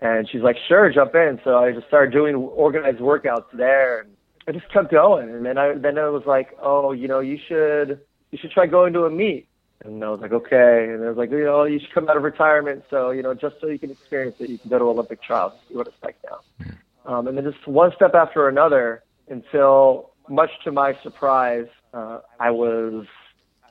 And 0.00 0.28
she's 0.30 0.42
like, 0.42 0.56
"Sure, 0.68 0.90
jump 0.92 1.14
in." 1.14 1.40
So 1.44 1.58
I 1.58 1.72
just 1.72 1.86
started 1.88 2.12
doing 2.12 2.34
organized 2.34 2.98
workouts 2.98 3.50
there, 3.52 4.00
and 4.00 4.10
I 4.48 4.52
just 4.52 4.70
kept 4.72 4.90
going. 4.90 5.30
And 5.30 5.44
then 5.44 5.58
I, 5.58 5.74
then 5.74 5.98
it 5.98 6.10
was 6.10 6.24
like, 6.26 6.56
"Oh, 6.60 6.92
you 6.92 7.08
know, 7.08 7.20
you 7.20 7.38
should, 7.48 8.00
you 8.30 8.38
should 8.40 8.50
try 8.50 8.66
going 8.66 8.92
to 8.94 9.04
a 9.04 9.10
meet." 9.10 9.46
And 9.84 10.04
I 10.04 10.10
was 10.10 10.20
like, 10.20 10.32
okay. 10.32 10.88
And 10.90 11.02
I 11.02 11.08
was 11.08 11.16
like, 11.16 11.30
you 11.30 11.44
know, 11.44 11.64
you 11.64 11.78
should 11.80 11.92
come 11.94 12.08
out 12.08 12.16
of 12.16 12.22
retirement. 12.22 12.84
So, 12.90 13.10
you 13.10 13.22
know, 13.22 13.32
just 13.34 13.56
so 13.60 13.66
you 13.66 13.78
can 13.78 13.90
experience 13.90 14.36
it, 14.38 14.50
you 14.50 14.58
can 14.58 14.68
go 14.68 14.78
to 14.78 14.84
Olympic 14.84 15.22
trials, 15.22 15.54
see 15.68 15.74
what 15.74 15.86
it's 15.86 15.96
like 16.02 16.16
now. 16.22 16.74
Um, 17.06 17.26
and 17.26 17.36
then 17.36 17.44
just 17.44 17.66
one 17.66 17.90
step 17.96 18.14
after 18.14 18.48
another 18.48 19.02
until, 19.28 20.10
much 20.28 20.50
to 20.64 20.70
my 20.70 20.92
surprise, 21.02 21.66
uh, 21.94 22.20
I 22.38 22.50
was 22.50 23.06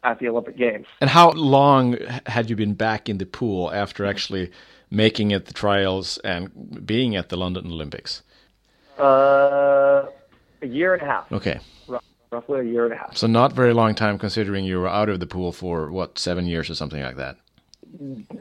at 0.03 0.19
the 0.19 0.27
Olympic 0.27 0.57
Games. 0.57 0.87
And 1.01 1.09
how 1.09 1.31
long 1.31 1.97
had 2.25 2.49
you 2.49 2.55
been 2.55 2.73
back 2.73 3.09
in 3.09 3.17
the 3.17 3.25
pool 3.25 3.71
after 3.71 4.05
actually 4.05 4.51
making 4.89 5.31
it 5.31 5.45
the 5.45 5.53
trials 5.53 6.17
and 6.19 6.85
being 6.85 7.15
at 7.15 7.29
the 7.29 7.37
London 7.37 7.67
Olympics? 7.67 8.23
Uh, 8.99 10.05
a 10.61 10.67
year 10.67 10.93
and 10.93 11.01
a 11.01 11.05
half. 11.05 11.31
Okay 11.31 11.59
roughly 12.31 12.59
a 12.59 12.63
year 12.63 12.85
and 12.85 12.93
a 12.93 12.97
half. 12.97 13.17
So 13.17 13.27
not 13.27 13.53
very 13.53 13.73
long 13.73 13.95
time 13.95 14.17
considering 14.19 14.65
you 14.65 14.79
were 14.79 14.87
out 14.87 15.09
of 15.09 15.19
the 15.19 15.27
pool 15.27 15.51
for 15.51 15.91
what 15.91 16.19
seven 16.19 16.45
years 16.45 16.69
or 16.69 16.75
something 16.75 17.01
like 17.01 17.15
that. 17.15 17.37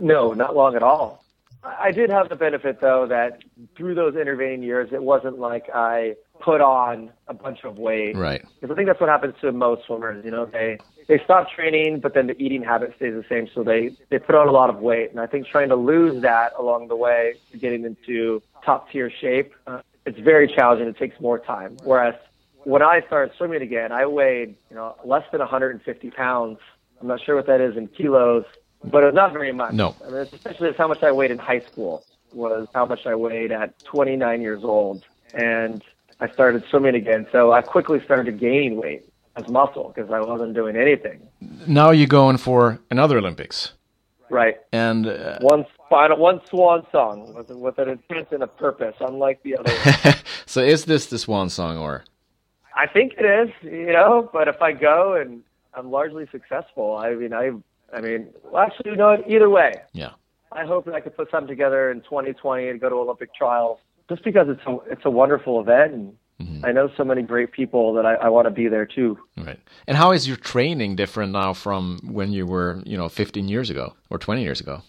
No, 0.01 0.33
not 0.33 0.55
long 0.55 0.77
at 0.77 0.83
all. 0.83 1.25
I 1.65 1.91
did 1.91 2.11
have 2.11 2.29
the 2.29 2.37
benefit 2.37 2.81
though 2.81 3.07
that 3.09 3.41
through 3.77 3.95
those 3.95 4.15
intervening 4.15 4.63
years, 4.63 4.91
it 4.93 5.03
wasn't 5.03 5.39
like 5.39 5.69
I 5.75 6.17
put 6.41 6.61
on 6.61 7.11
a 7.27 7.35
bunch 7.35 7.65
of 7.65 7.79
weight. 7.79 8.17
Right. 8.17 8.45
Because 8.61 8.73
I 8.73 8.77
think 8.77 8.89
that's 8.89 9.01
what 9.01 9.09
happens 9.09 9.35
to 9.41 9.53
most 9.53 9.87
swimmers. 9.87 10.25
You 10.25 10.31
know, 10.31 10.47
they 10.47 10.79
they 11.09 11.19
stop 11.25 11.51
training, 11.51 12.01
but 12.01 12.15
then 12.15 12.27
the 12.27 12.41
eating 12.41 12.63
habit 12.63 12.95
stays 12.97 13.15
the 13.15 13.25
same, 13.29 13.49
so 13.55 13.65
they 13.65 13.97
they 14.11 14.19
put 14.19 14.35
on 14.35 14.47
a 14.47 14.53
lot 14.53 14.71
of 14.71 14.77
weight. 14.77 15.11
And 15.11 15.19
I 15.19 15.27
think 15.27 15.47
trying 15.47 15.71
to 15.71 15.77
lose 15.77 16.23
that 16.23 16.53
along 16.59 16.89
the 16.89 16.97
way 16.97 17.35
to 17.51 17.59
getting 17.59 17.85
into 17.85 18.43
top 18.65 18.91
tier 18.91 19.11
shape, 19.11 19.55
uh, 19.67 19.81
it's 20.05 20.19
very 20.19 20.47
challenging. 20.47 20.87
It 20.87 20.99
takes 20.99 21.19
more 21.19 21.39
time. 21.39 21.79
Whereas 21.83 22.15
when 22.65 22.83
I 22.83 23.01
started 23.07 23.35
swimming 23.39 23.63
again, 23.63 23.91
I 23.91 24.05
weighed, 24.05 24.55
you 24.69 24.77
know, 24.77 24.97
less 25.03 25.25
than 25.33 25.41
150 25.41 26.11
pounds. 26.11 26.59
I'm 27.01 27.09
not 27.09 27.23
sure 27.25 27.37
what 27.37 27.47
that 27.47 27.63
is 27.63 27.77
in 27.77 27.89
kilos, 27.89 28.45
but 28.85 29.03
it's 29.03 29.15
not 29.15 29.33
very 29.33 29.53
much. 29.53 29.73
No. 29.73 29.97
I 30.07 30.11
mean, 30.11 30.17
especially 30.21 30.73
how 30.77 30.89
much 30.89 31.03
I 31.03 31.11
weighed 31.11 31.31
in 31.31 31.39
high 31.39 31.61
school 31.61 32.05
was 32.35 32.69
how 32.75 32.85
much 32.85 33.07
I 33.07 33.15
weighed 33.15 33.51
at 33.51 33.79
29 33.85 34.43
years 34.43 34.63
old. 34.63 35.05
And 35.33 35.83
I 36.21 36.29
started 36.29 36.65
swimming 36.69 36.97
again. 36.97 37.27
So 37.33 37.53
I 37.53 37.63
quickly 37.63 38.05
started 38.05 38.27
to 38.27 38.33
gaining 38.33 38.77
weight 38.77 39.09
as 39.39 39.49
muscle 39.49 39.93
because 39.95 40.11
I 40.11 40.21
wasn't 40.21 40.55
doing 40.55 40.77
anything. 40.77 41.21
Now 41.67 41.91
you're 41.91 42.07
going 42.07 42.39
for 42.39 42.79
another 42.91 43.19
Olympics. 43.19 43.73
Right. 44.31 44.57
And 44.73 45.07
uh, 45.07 45.39
once 45.41 45.67
final 45.89 46.19
one 46.19 46.41
swan 46.47 46.87
song 46.93 47.33
with, 47.35 47.51
with 47.51 47.79
an 47.79 47.89
intent 47.89 48.29
and 48.31 48.43
a 48.43 48.47
purpose, 48.47 48.95
unlike 49.01 49.43
the 49.43 49.57
other. 49.57 50.19
so 50.47 50.61
is 50.61 50.85
this 50.85 51.07
the 51.07 51.19
swan 51.19 51.49
song, 51.49 51.79
or? 51.79 52.05
I 52.77 52.87
think 52.87 53.15
it 53.19 53.25
is, 53.25 53.55
you 53.63 53.93
know. 53.93 54.29
But 54.33 54.49
if 54.49 54.61
I 54.61 54.73
go 54.73 55.15
and 55.15 55.43
I'm 55.75 55.91
largely 55.91 56.27
successful, 56.31 56.97
I 56.97 57.15
mean, 57.15 57.33
I, 57.33 57.53
I 57.95 58.01
mean, 58.01 58.29
well, 58.45 58.63
actually, 58.63 58.91
you 58.91 58.97
know, 58.97 59.23
either 59.27 59.49
way. 59.49 59.73
Yeah. 59.93 60.11
I 60.53 60.65
hope 60.65 60.85
that 60.87 60.95
I 60.95 61.01
could 61.01 61.17
put 61.17 61.31
something 61.31 61.49
together 61.49 61.91
in 61.91 62.01
2020 62.03 62.69
and 62.69 62.81
go 62.81 62.89
to 62.89 62.95
Olympic 62.97 63.35
trials, 63.35 63.79
just 64.09 64.25
because 64.25 64.49
it's 64.49 64.63
a 64.67 64.79
it's 64.91 65.05
a 65.05 65.11
wonderful 65.11 65.61
event 65.61 65.95
and. 65.95 66.17
Mm-hmm. 66.41 66.65
I 66.65 66.73
know 66.73 66.89
so 66.97 67.05
many 67.05 67.23
great 67.23 67.51
people 67.53 67.93
that 67.95 68.07
I, 68.07 68.15
I 68.15 68.29
want 68.29 68.47
to 68.47 68.51
be 68.51 68.69
there 68.69 68.87
too. 68.87 69.19
Right. 69.37 69.59
And 69.87 69.97
how 69.97 70.13
is 70.13 70.29
your 70.29 70.37
training 70.37 70.95
different 70.95 71.33
now 71.33 71.53
from 71.53 71.99
when 72.05 72.33
you 72.33 72.47
were, 72.47 72.81
you 72.87 72.97
know, 72.97 73.09
15 73.09 73.49
years 73.49 73.71
ago 73.71 73.95
or 74.09 74.19
20 74.19 74.43
years 74.43 74.61
ago? 74.61 74.83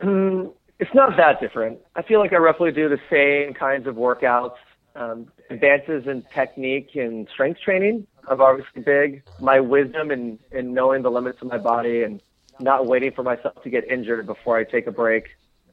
Mm, 0.00 0.52
it's 0.78 0.94
not 0.94 1.16
that 1.16 1.40
different. 1.40 1.78
I 1.96 2.02
feel 2.02 2.20
like 2.20 2.32
I 2.32 2.36
roughly 2.36 2.70
do 2.70 2.88
the 2.88 3.00
same 3.10 3.54
kinds 3.54 3.86
of 3.86 3.96
workouts. 3.96 4.56
Um, 4.96 5.28
advances 5.50 6.06
in 6.06 6.24
technique 6.34 6.94
and 6.94 7.28
strength 7.32 7.60
training 7.60 8.06
are 8.26 8.40
obviously 8.40 8.82
big. 8.82 9.22
My 9.40 9.60
wisdom 9.60 10.10
in, 10.10 10.38
in 10.52 10.74
knowing 10.74 11.02
the 11.02 11.10
limits 11.10 11.38
of 11.42 11.48
my 11.48 11.58
body 11.58 12.02
and 12.02 12.22
not 12.60 12.86
waiting 12.86 13.12
for 13.12 13.22
myself 13.22 13.62
to 13.62 13.70
get 13.70 13.84
injured 13.90 14.26
before 14.26 14.58
I 14.58 14.64
take 14.64 14.86
a 14.86 14.92
break, 14.92 15.28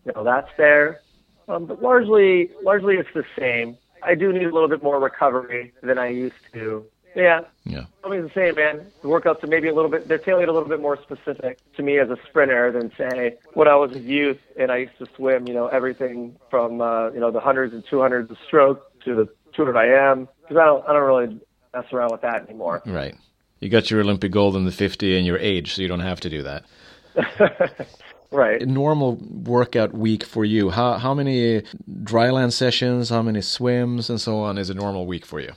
you 0.05 0.13
know, 0.15 0.23
that's 0.23 0.49
there. 0.57 1.01
Um, 1.47 1.65
but 1.65 1.81
largely, 1.81 2.51
largely 2.63 2.95
it's 2.95 3.09
the 3.13 3.23
same. 3.37 3.77
I 4.03 4.15
do 4.15 4.31
need 4.31 4.45
a 4.45 4.53
little 4.53 4.69
bit 4.69 4.83
more 4.83 4.99
recovery 4.99 5.73
than 5.81 5.97
I 5.97 6.07
used 6.09 6.35
to. 6.53 6.85
Yeah. 7.15 7.41
Yeah. 7.65 7.85
I 8.03 8.09
mean, 8.09 8.21
the 8.21 8.31
same, 8.33 8.55
man. 8.55 8.85
The 9.01 9.07
workouts 9.07 9.43
are 9.43 9.47
maybe 9.47 9.67
a 9.67 9.73
little 9.73 9.89
bit, 9.89 10.07
they're 10.07 10.19
tailored 10.19 10.49
a 10.49 10.53
little 10.53 10.69
bit 10.69 10.79
more 10.79 11.01
specific 11.01 11.59
to 11.75 11.83
me 11.83 11.97
as 11.97 12.09
a 12.09 12.17
sprinter 12.29 12.71
than, 12.71 12.91
say, 12.95 13.35
when 13.53 13.67
I 13.67 13.75
was 13.75 13.95
a 13.95 13.99
youth 13.99 14.39
and 14.57 14.71
I 14.71 14.77
used 14.77 14.97
to 14.99 15.07
swim, 15.15 15.47
you 15.47 15.53
know, 15.53 15.67
everything 15.67 16.35
from, 16.51 16.79
uh, 16.79 17.09
you 17.09 17.19
know, 17.19 17.31
the 17.31 17.39
hundreds 17.39 17.73
and 17.73 17.83
200s 17.85 18.29
of 18.29 18.37
stroke 18.45 18.99
to 19.01 19.15
the 19.15 19.27
200 19.53 19.75
IM. 19.79 20.27
Because 20.41 20.57
I 20.57 20.65
don't, 20.65 20.87
I 20.87 20.93
don't 20.93 21.03
really 21.03 21.39
mess 21.73 21.91
around 21.91 22.11
with 22.11 22.21
that 22.21 22.47
anymore. 22.47 22.83
Right. 22.85 23.15
You 23.59 23.69
got 23.69 23.89
your 23.89 24.01
Olympic 24.01 24.31
gold 24.31 24.55
in 24.55 24.65
the 24.65 24.71
50 24.71 25.17
and 25.17 25.25
your 25.25 25.39
age, 25.39 25.73
so 25.73 25.81
you 25.81 25.87
don't 25.87 26.01
have 26.01 26.19
to 26.21 26.29
do 26.29 26.43
that. 26.43 26.65
right. 28.31 28.65
Normal 28.67 29.15
workout 29.15 29.93
week 29.93 30.24
for 30.24 30.46
you. 30.46 30.69
How 30.69 30.98
how 30.98 31.13
many 31.13 31.63
dryland 32.03 32.53
sessions, 32.53 33.10
how 33.10 33.22
many 33.22 33.41
swims, 33.41 34.10
and 34.10 34.19
so 34.19 34.38
on 34.39 34.57
is 34.57 34.69
a 34.69 34.74
normal 34.74 35.05
week 35.05 35.25
for 35.25 35.39
you? 35.39 35.51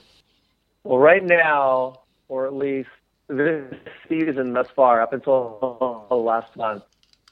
Well, 0.83 0.99
right 0.99 1.23
now, 1.23 2.01
or 2.27 2.47
at 2.47 2.53
least 2.53 2.89
this 3.27 3.73
season 4.09 4.53
thus 4.53 4.67
far, 4.75 5.01
up 5.01 5.13
until 5.13 6.07
last 6.09 6.55
month, 6.55 6.83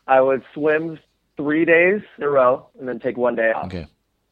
I 0.07 0.21
would 0.21 0.43
swim 0.53 0.99
three 1.37 1.65
days 1.65 2.01
in 2.17 2.23
a 2.23 2.29
row 2.29 2.67
and 2.79 2.87
then 2.87 2.99
take 2.99 3.17
one 3.17 3.35
day 3.35 3.51
off. 3.51 3.65
Okay. 3.65 3.87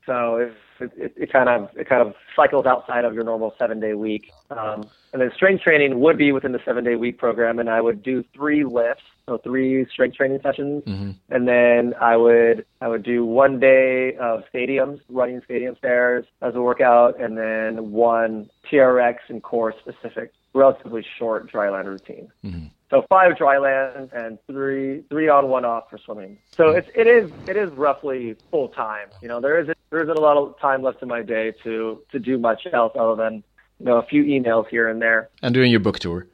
So 0.05 0.51
it, 0.79 0.91
it, 0.97 1.13
it 1.15 1.33
kind 1.33 1.49
of 1.49 1.69
it 1.75 1.87
kind 1.87 2.01
of 2.01 2.13
cycles 2.35 2.65
outside 2.65 3.05
of 3.05 3.13
your 3.13 3.23
normal 3.23 3.53
seven 3.57 3.79
day 3.79 3.93
week. 3.93 4.31
Um, 4.51 4.87
and 5.13 5.21
then 5.21 5.31
strength 5.35 5.63
training 5.63 5.99
would 5.99 6.17
be 6.17 6.31
within 6.31 6.51
the 6.51 6.59
seven 6.65 6.83
day 6.83 6.95
week 6.95 7.17
program, 7.17 7.59
and 7.59 7.69
I 7.69 7.81
would 7.81 8.03
do 8.03 8.23
three 8.33 8.63
lifts, 8.63 9.03
so 9.25 9.37
three 9.37 9.85
strength 9.91 10.17
training 10.17 10.39
sessions, 10.43 10.83
mm-hmm. 10.83 11.11
and 11.29 11.47
then 11.47 11.93
I 11.99 12.17
would 12.17 12.65
I 12.81 12.87
would 12.87 13.03
do 13.03 13.25
one 13.25 13.59
day 13.59 14.15
of 14.17 14.43
stadiums, 14.53 14.99
running 15.09 15.41
stadium 15.45 15.75
stairs 15.77 16.25
as 16.41 16.55
a 16.55 16.61
workout, 16.61 17.19
and 17.19 17.37
then 17.37 17.91
one 17.91 18.49
TRX 18.71 19.15
and 19.29 19.41
core 19.41 19.73
specific, 19.79 20.33
relatively 20.53 21.05
short 21.17 21.51
dryland 21.51 21.85
routine. 21.85 22.31
Mm-hmm. 22.43 22.67
So 22.89 23.05
five 23.09 23.33
dryland 23.33 24.13
and 24.13 24.37
three 24.47 25.03
three 25.09 25.27
on 25.27 25.49
one 25.49 25.65
off 25.65 25.89
for 25.89 25.97
swimming. 25.97 26.37
So 26.51 26.71
hmm. 26.71 26.77
it's 26.77 26.89
it 26.95 27.07
is 27.07 27.31
it 27.47 27.57
is 27.57 27.69
roughly 27.71 28.35
full 28.49 28.69
time. 28.69 29.09
You 29.21 29.27
know, 29.27 29.41
there 29.41 29.59
isn't 29.59 29.77
there 29.89 30.01
isn't 30.01 30.17
a 30.17 30.21
lot 30.21 30.37
of 30.37 30.57
time 30.59 30.81
left 30.83 31.01
in 31.01 31.07
my 31.07 31.21
day 31.21 31.53
to 31.63 32.01
to 32.11 32.19
do 32.19 32.37
much 32.37 32.65
else 32.71 32.93
other 32.97 33.15
than 33.15 33.43
you 33.79 33.85
know 33.85 33.97
a 33.97 34.03
few 34.03 34.23
emails 34.23 34.67
here 34.69 34.87
and 34.87 35.01
there. 35.01 35.29
And 35.41 35.53
doing 35.53 35.71
your 35.71 35.81
book 35.81 35.99
tour. 35.99 36.27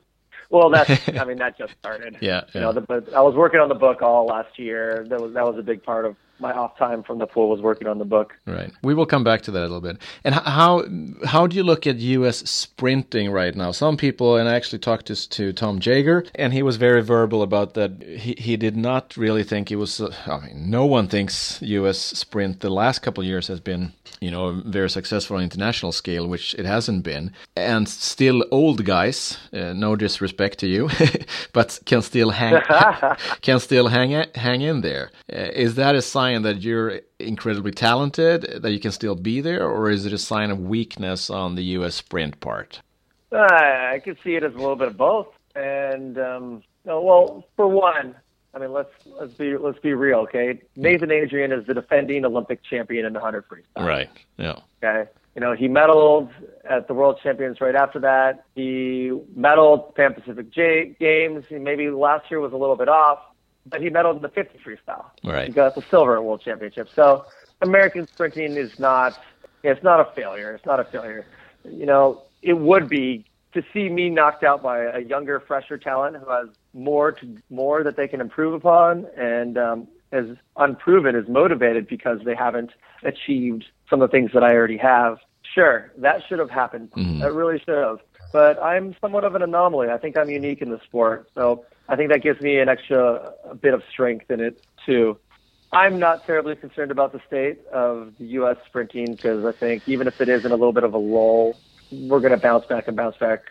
Well, 0.50 0.70
that's 0.70 0.92
I 1.20 1.26
mean 1.26 1.38
that 1.40 1.58
just 1.58 1.74
started. 1.80 2.18
yeah, 2.22 2.30
yeah. 2.30 2.42
You 2.54 2.60
know, 2.62 2.74
the, 2.74 2.82
but 2.82 3.12
I 3.14 3.22
was 3.22 3.34
working 3.36 3.60
on 3.60 3.70
the 3.70 3.76
book 3.76 4.04
all 4.04 4.28
last 4.28 4.60
year. 4.60 5.06
That 5.10 5.20
was 5.20 5.34
that 5.34 5.46
was 5.46 5.58
a 5.58 5.64
big 5.64 5.84
part 5.84 6.06
of 6.06 6.16
my 6.44 6.54
off 6.54 6.78
time 6.78 7.02
from 7.02 7.18
the 7.18 7.26
pool 7.26 7.50
was 7.50 7.62
working 7.62 7.88
on 7.88 7.98
the 7.98 8.06
book. 8.06 8.36
Right. 8.46 8.72
We 8.84 8.94
will 8.94 9.08
come 9.08 9.24
back 9.24 9.42
to 9.44 9.52
that 9.52 9.62
a 9.62 9.70
little 9.72 9.82
bit. 9.82 9.98
And 10.24 10.36
how 10.36 10.84
how 11.26 11.48
do 11.48 11.56
you 11.56 11.64
look 11.64 11.88
at 11.88 11.96
U.S. 11.98 12.38
sprinting 12.50 13.32
right 13.32 13.56
now? 13.56 13.72
Some 13.72 13.98
people, 13.98 14.38
and 14.38 14.48
I 14.48 14.54
actually 14.54 14.80
talked 14.80 15.06
to, 15.08 15.16
to 15.38 15.54
Tom 15.54 15.80
Jager, 15.80 16.26
and 16.36 16.54
he 16.54 16.62
was 16.62 16.76
very 16.78 17.02
verbal 17.02 17.42
about 17.42 17.74
that. 17.74 17.92
He 18.04 18.36
he 18.38 18.58
did 18.58 18.76
not 18.76 19.18
really 19.18 19.44
think 19.44 19.72
it 19.72 19.78
was. 19.78 20.02
Uh, 20.02 20.14
I 20.28 20.38
mean, 20.46 20.70
no 20.70 20.86
one 20.86 21.08
thinks 21.08 21.62
U.S. 21.62 21.98
sprint 21.98 22.60
the 22.60 22.70
last 22.70 23.00
couple 23.00 23.22
of 23.24 23.28
years 23.28 23.48
has 23.48 23.60
been 23.60 23.94
you 24.20 24.32
know 24.32 24.62
very 24.66 24.90
successful 24.90 25.38
on 25.38 25.44
international 25.44 25.92
scale, 25.92 26.28
which 26.28 26.54
it 26.56 26.66
hasn't 26.66 27.04
been. 27.04 27.32
And 27.56 27.88
still, 27.88 28.46
old 28.52 28.86
guys, 28.86 29.38
uh, 29.54 29.74
no 29.74 29.96
disrespect 29.96 30.60
to 30.60 30.68
you, 30.68 30.90
but 31.54 31.80
can 31.86 32.02
still 32.02 32.32
hang 32.32 32.62
can 33.42 33.60
still 33.60 33.88
hang 33.88 34.12
hang 34.36 34.62
in 34.62 34.82
there. 34.82 35.12
Uh, 35.32 35.64
is 35.66 35.76
that 35.76 35.96
a 35.96 36.02
sign 36.02 36.33
that 36.42 36.62
you're 36.62 37.02
incredibly 37.20 37.72
talented, 37.72 38.62
that 38.62 38.72
you 38.72 38.80
can 38.80 38.92
still 38.92 39.16
be 39.16 39.40
there, 39.40 39.68
or 39.68 39.90
is 39.90 40.06
it 40.06 40.14
a 40.14 40.18
sign 40.18 40.52
of 40.52 40.60
weakness 40.60 41.30
on 41.30 41.56
the 41.56 41.64
U.S. 41.78 41.96
sprint 41.96 42.40
part? 42.40 42.82
Uh, 43.32 43.38
I 43.40 44.02
could 44.04 44.18
see 44.24 44.36
it 44.36 44.44
as 44.44 44.54
a 44.54 44.58
little 44.58 44.76
bit 44.76 44.90
of 44.90 44.98
both. 44.98 45.28
And 45.56 46.18
um, 46.18 46.64
no, 46.86 47.02
well, 47.02 47.46
for 47.56 47.68
one, 47.68 48.16
I 48.54 48.60
mean, 48.60 48.72
let's 48.72 48.92
let's 49.06 49.34
be 49.34 49.58
let's 49.58 49.80
be 49.80 49.94
real, 49.94 50.20
okay? 50.20 50.62
Nathan 50.76 51.12
Adrian 51.12 51.52
is 51.52 51.66
the 51.66 51.74
defending 51.74 52.26
Olympic 52.26 52.64
champion 52.64 53.06
in 53.06 53.14
the 53.14 53.20
100 53.20 53.46
freestyle. 53.48 53.86
Right. 53.86 54.10
Yeah. 54.38 54.60
Okay. 54.84 55.10
You 55.36 55.42
know, 55.42 55.54
he 55.54 55.68
medaled 55.68 56.30
at 56.64 56.88
the 56.88 56.94
World 56.94 57.20
Champions 57.24 57.60
right 57.60 57.74
after 57.74 58.00
that. 58.02 58.46
He 58.54 59.12
medaled 59.36 59.96
Pan 59.96 60.14
Pacific 60.14 60.52
J- 60.52 60.96
Games. 61.00 61.46
He 61.50 61.56
maybe 61.56 61.90
last 61.90 62.30
year 62.30 62.40
was 62.40 62.54
a 62.54 62.58
little 62.58 62.76
bit 62.76 62.88
off, 62.88 63.20
but 63.66 63.82
he 63.82 63.90
medaled 63.90 64.18
in 64.18 64.22
the 64.22 64.30
50 64.30 64.60
freestyle. 64.60 65.06
Right. 65.24 65.48
He 65.48 65.54
got 65.54 65.76
the 65.76 65.84
silver 65.90 66.16
at 66.18 66.24
World 66.24 66.42
Championship. 66.42 66.90
So 66.94 67.26
American 67.62 68.08
sprinting 68.08 68.56
is 68.58 68.80
not 68.80 69.20
it's 69.64 69.82
not 69.84 70.00
a 70.00 70.12
failure. 70.14 70.54
It's 70.54 70.66
not 70.66 70.80
a 70.80 70.84
failure. 70.84 71.26
You 71.64 71.86
know, 71.86 72.24
it 72.42 72.58
would 72.58 72.90
be 72.90 73.26
to 73.54 73.64
see 73.74 73.88
me 73.88 74.10
knocked 74.10 74.44
out 74.44 74.62
by 74.62 74.80
a 74.84 75.00
younger, 75.00 75.40
fresher 75.40 75.78
talent 75.78 76.18
who 76.18 76.30
has 76.30 76.50
more 76.74 77.12
to 77.14 77.38
more 77.50 77.84
that 77.84 77.96
they 77.96 78.08
can 78.08 78.20
improve 78.20 78.54
upon 78.54 79.06
and 79.16 79.58
um, 79.58 79.88
is 80.12 80.38
unproven, 80.58 81.16
is 81.16 81.28
motivated 81.28 81.88
because 81.88 82.20
they 82.26 82.36
haven't 82.36 82.72
achieved 83.04 83.66
some 83.90 84.02
of 84.02 84.10
the 84.10 84.12
things 84.12 84.32
that 84.34 84.44
I 84.44 84.54
already 84.54 84.78
have. 84.78 85.20
Sure, 85.54 85.92
that 85.98 86.22
should 86.28 86.40
have 86.40 86.50
happened. 86.50 86.92
Mhm. 86.92 87.20
That 87.22 87.34
really 87.34 87.60
should 87.60 87.78
have. 87.78 88.00
But 88.32 88.62
I'm 88.62 88.96
somewhat 89.00 89.24
of 89.24 89.36
an 89.36 89.44
anomaly. 89.44 89.90
I 89.90 89.98
think 89.98 90.18
I'm 90.18 90.30
unique 90.30 90.62
in 90.62 90.70
the 90.72 90.80
sport, 90.86 91.30
so 91.36 91.66
I 91.88 91.96
think 91.96 92.12
that 92.12 92.22
gives 92.22 92.42
me 92.42 92.60
an 92.60 92.70
extra 92.70 93.34
bit 93.62 93.74
of 93.74 93.84
strength 93.92 94.32
in 94.32 94.40
it 94.40 94.64
too. 94.86 95.18
I'm 95.72 95.98
not 95.98 96.26
terribly 96.26 96.56
concerned 96.56 96.92
about 96.92 97.14
the 97.14 97.22
state 97.26 97.60
of 97.74 98.14
the 98.20 98.26
U.S. 98.26 98.58
sprinting 98.68 99.16
because 99.16 99.44
I 99.44 99.52
think 99.52 99.84
even 99.88 100.08
if 100.08 100.22
it 100.22 100.30
is 100.30 100.46
in 100.46 100.52
a 100.52 100.56
little 100.56 100.72
bit 100.72 100.84
of 100.84 100.94
a 100.94 101.00
lull, 101.00 101.58
we're 101.92 102.20
going 102.20 102.32
to 102.32 102.38
bounce 102.38 102.66
back 102.68 102.88
and 102.88 102.96
bounce 102.96 103.18
back 103.18 103.42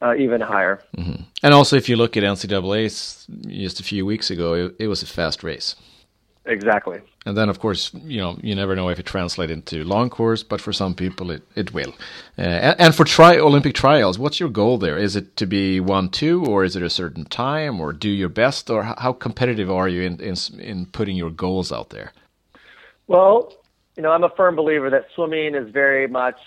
uh, 0.00 0.14
even 0.16 0.40
higher. 0.40 0.80
hmm 0.94 1.22
And 1.42 1.54
also, 1.54 1.76
if 1.76 1.88
you 1.88 1.96
look 1.96 2.16
at 2.16 2.22
NCAA's 2.22 3.26
just 3.48 3.80
a 3.80 3.82
few 3.82 4.06
weeks 4.06 4.30
ago, 4.30 4.54
it, 4.54 4.76
it 4.78 4.86
was 4.86 5.02
a 5.02 5.06
fast 5.06 5.42
race. 5.42 5.74
Exactly. 6.46 7.00
And 7.24 7.36
then, 7.36 7.48
of 7.48 7.58
course, 7.58 7.92
you 8.04 8.20
know, 8.20 8.38
you 8.40 8.54
never 8.54 8.76
know 8.76 8.88
if 8.88 9.00
it 9.00 9.06
translates 9.06 9.52
into 9.52 9.82
long 9.82 10.10
course, 10.10 10.44
but 10.44 10.60
for 10.60 10.72
some 10.72 10.94
people, 10.94 11.32
it, 11.32 11.42
it 11.56 11.74
will. 11.74 11.92
Uh, 12.38 12.42
and, 12.42 12.80
and 12.80 12.94
for 12.94 13.04
tri- 13.04 13.38
Olympic 13.38 13.74
trials, 13.74 14.16
what's 14.16 14.38
your 14.38 14.48
goal 14.48 14.78
there? 14.78 14.96
Is 14.96 15.16
it 15.16 15.36
to 15.36 15.46
be 15.46 15.80
one 15.80 16.08
two, 16.08 16.44
or 16.44 16.62
is 16.62 16.76
it 16.76 16.84
a 16.84 16.90
certain 16.90 17.24
time, 17.24 17.80
or 17.80 17.92
do 17.92 18.08
your 18.08 18.28
best, 18.28 18.70
or 18.70 18.84
how, 18.84 18.94
how 18.98 19.12
competitive 19.12 19.70
are 19.70 19.88
you 19.88 20.02
in, 20.02 20.20
in 20.20 20.36
in 20.60 20.86
putting 20.86 21.16
your 21.16 21.30
goals 21.30 21.72
out 21.72 21.90
there? 21.90 22.12
Well, 23.08 23.52
you 23.96 24.02
know, 24.02 24.12
I'm 24.12 24.24
a 24.24 24.30
firm 24.30 24.54
believer 24.54 24.88
that 24.90 25.06
swimming 25.14 25.54
is 25.56 25.70
very 25.70 26.06
much 26.06 26.38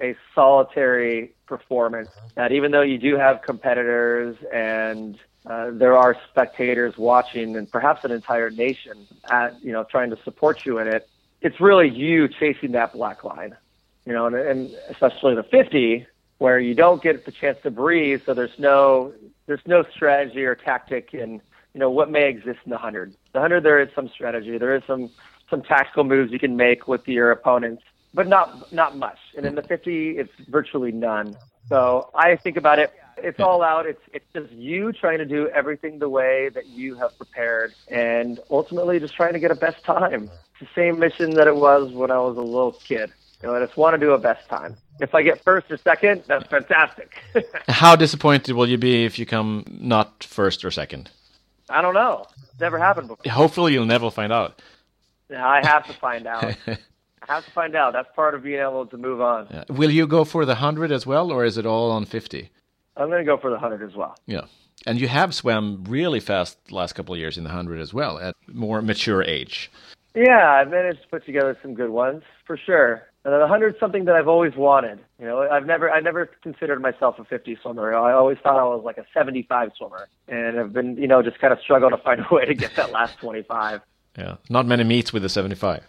a 0.00 0.16
solitary 0.34 1.34
performance. 1.46 2.08
That 2.36 2.52
even 2.52 2.70
though 2.70 2.82
you 2.82 2.96
do 2.96 3.16
have 3.16 3.42
competitors 3.42 4.36
and 4.52 5.18
uh, 5.46 5.70
there 5.72 5.96
are 5.96 6.16
spectators 6.30 6.96
watching, 6.96 7.56
and 7.56 7.70
perhaps 7.70 8.04
an 8.04 8.12
entire 8.12 8.50
nation 8.50 9.06
at 9.30 9.62
you 9.62 9.72
know 9.72 9.84
trying 9.84 10.10
to 10.10 10.18
support 10.22 10.64
you 10.64 10.78
in 10.78 10.86
it, 10.86 11.08
it's 11.40 11.60
really 11.60 11.88
you 11.88 12.28
chasing 12.28 12.72
that 12.72 12.92
black 12.92 13.24
line. 13.24 13.56
You 14.04 14.12
know, 14.12 14.26
and, 14.26 14.36
and 14.36 14.70
especially 14.90 15.34
the 15.34 15.44
50, 15.44 16.06
where 16.38 16.58
you 16.58 16.74
don't 16.74 17.02
get 17.02 17.24
the 17.24 17.30
chance 17.30 17.58
to 17.62 17.70
breathe, 17.70 18.22
so 18.24 18.34
there's 18.34 18.58
no 18.58 19.12
there's 19.46 19.60
no 19.66 19.84
strategy 19.94 20.44
or 20.44 20.54
tactic 20.54 21.12
in 21.12 21.40
you 21.74 21.80
know 21.80 21.90
what 21.90 22.10
may 22.10 22.28
exist 22.28 22.60
in 22.64 22.70
the 22.70 22.76
100. 22.76 23.12
The 23.32 23.40
100 23.40 23.62
there 23.62 23.80
is 23.80 23.88
some 23.94 24.08
strategy, 24.08 24.58
there 24.58 24.76
is 24.76 24.82
some 24.86 25.10
some 25.50 25.62
tactical 25.62 26.04
moves 26.04 26.32
you 26.32 26.38
can 26.38 26.56
make 26.56 26.86
with 26.86 27.06
your 27.08 27.32
opponents, 27.32 27.82
but 28.14 28.28
not 28.28 28.72
not 28.72 28.96
much. 28.96 29.18
And 29.36 29.44
in 29.44 29.56
the 29.56 29.62
50, 29.62 30.18
it's 30.18 30.32
virtually 30.48 30.92
none. 30.92 31.36
So 31.68 32.10
I 32.14 32.36
think 32.36 32.56
about 32.56 32.78
it 32.78 32.92
It's 33.18 33.40
all 33.40 33.62
out. 33.62 33.86
It's 33.86 34.00
it's 34.12 34.24
just 34.34 34.52
you 34.52 34.92
trying 34.92 35.18
to 35.18 35.24
do 35.24 35.48
everything 35.48 35.98
the 35.98 36.08
way 36.08 36.48
that 36.50 36.66
you 36.66 36.94
have 36.96 37.16
prepared, 37.16 37.74
and 37.88 38.40
ultimately 38.50 38.98
just 39.00 39.14
trying 39.14 39.32
to 39.32 39.38
get 39.40 39.50
a 39.50 39.54
best 39.54 39.84
time. 39.84 40.30
It's 40.60 40.60
the 40.60 40.68
same 40.74 40.98
mission 40.98 41.30
that 41.34 41.46
it 41.46 41.56
was 41.56 41.92
when 41.92 42.10
I 42.10 42.18
was 42.18 42.36
a 42.36 42.42
little 42.42 42.72
kid. 42.72 43.12
You 43.42 43.48
know, 43.48 43.56
I 43.56 43.64
just 43.64 43.76
want 43.76 43.94
to 43.94 43.98
do 43.98 44.12
a 44.12 44.18
best 44.18 44.48
time. 44.48 44.76
If 45.00 45.14
I 45.14 45.22
get 45.22 45.42
first 45.42 45.70
or 45.70 45.76
second, 45.76 46.22
that's 46.28 46.46
fantastic. 46.48 47.16
How 47.68 47.96
disappointed 47.96 48.54
will 48.54 48.68
you 48.68 48.78
be 48.78 49.04
if 49.04 49.18
you 49.18 49.26
come 49.26 49.64
not 49.68 50.22
first 50.22 50.64
or 50.64 50.70
second? 50.70 51.10
I 51.68 51.82
don't 51.82 51.94
know. 51.94 52.26
It's 52.50 52.60
never 52.60 52.78
happened 52.78 53.08
before. 53.08 53.32
Hopefully, 53.32 53.72
you'll 53.72 53.86
never 53.86 54.10
find 54.10 54.32
out. 54.32 54.62
I 55.34 55.66
have 55.66 55.86
to 55.86 55.92
find 55.94 56.26
out. 56.26 56.56
I 56.66 57.34
have 57.34 57.44
to 57.44 57.50
find 57.52 57.74
out. 57.74 57.92
That's 57.92 58.08
part 58.14 58.34
of 58.34 58.42
being 58.42 58.60
able 58.60 58.86
to 58.86 58.96
move 58.96 59.20
on. 59.20 59.48
Yeah. 59.50 59.64
Will 59.68 59.90
you 59.90 60.06
go 60.06 60.24
for 60.24 60.44
the 60.44 60.54
100 60.54 60.92
as 60.92 61.06
well, 61.06 61.32
or 61.32 61.44
is 61.44 61.56
it 61.56 61.66
all 61.66 61.90
on 61.90 62.04
50? 62.04 62.50
I'm 62.96 63.08
going 63.08 63.24
to 63.24 63.24
go 63.24 63.38
for 63.38 63.50
the 63.50 63.56
100 63.56 63.88
as 63.88 63.96
well. 63.96 64.16
Yeah. 64.26 64.42
And 64.86 65.00
you 65.00 65.08
have 65.08 65.34
swam 65.34 65.84
really 65.88 66.20
fast 66.20 66.64
the 66.66 66.74
last 66.74 66.94
couple 66.94 67.14
of 67.14 67.20
years 67.20 67.38
in 67.38 67.44
the 67.44 67.50
100 67.50 67.80
as 67.80 67.94
well, 67.94 68.18
at 68.18 68.34
more 68.48 68.82
mature 68.82 69.22
age. 69.22 69.70
Yeah, 70.14 70.50
I've 70.50 70.70
managed 70.70 71.02
to 71.02 71.08
put 71.08 71.24
together 71.24 71.56
some 71.62 71.74
good 71.74 71.90
ones, 71.90 72.22
for 72.46 72.56
sure. 72.56 73.08
And 73.24 73.32
the 73.32 73.38
100 73.38 73.74
is 73.74 73.80
something 73.80 74.04
that 74.06 74.16
I've 74.16 74.28
always 74.28 74.54
wanted. 74.56 74.98
You 75.20 75.26
know, 75.26 75.48
I've 75.48 75.64
never, 75.64 75.90
I 75.90 76.00
never 76.00 76.26
considered 76.42 76.82
myself 76.82 77.18
a 77.18 77.24
50 77.24 77.56
swimmer. 77.62 77.94
I 77.94 78.12
always 78.12 78.38
thought 78.42 78.58
I 78.58 78.64
was 78.64 78.82
like 78.84 78.98
a 78.98 79.06
75 79.14 79.70
swimmer, 79.78 80.08
and 80.26 80.58
I've 80.58 80.72
been, 80.72 80.96
you 80.96 81.06
know, 81.06 81.22
just 81.22 81.38
kind 81.38 81.52
of 81.52 81.60
struggling 81.60 81.92
to 81.92 81.98
find 81.98 82.20
a 82.20 82.34
way 82.34 82.44
to 82.44 82.54
get 82.54 82.74
that 82.76 82.90
last 82.90 83.18
25. 83.18 83.80
Yeah, 84.18 84.36
not 84.50 84.66
many 84.66 84.84
meets 84.84 85.12
with 85.12 85.22
the 85.22 85.28
75. 85.28 85.84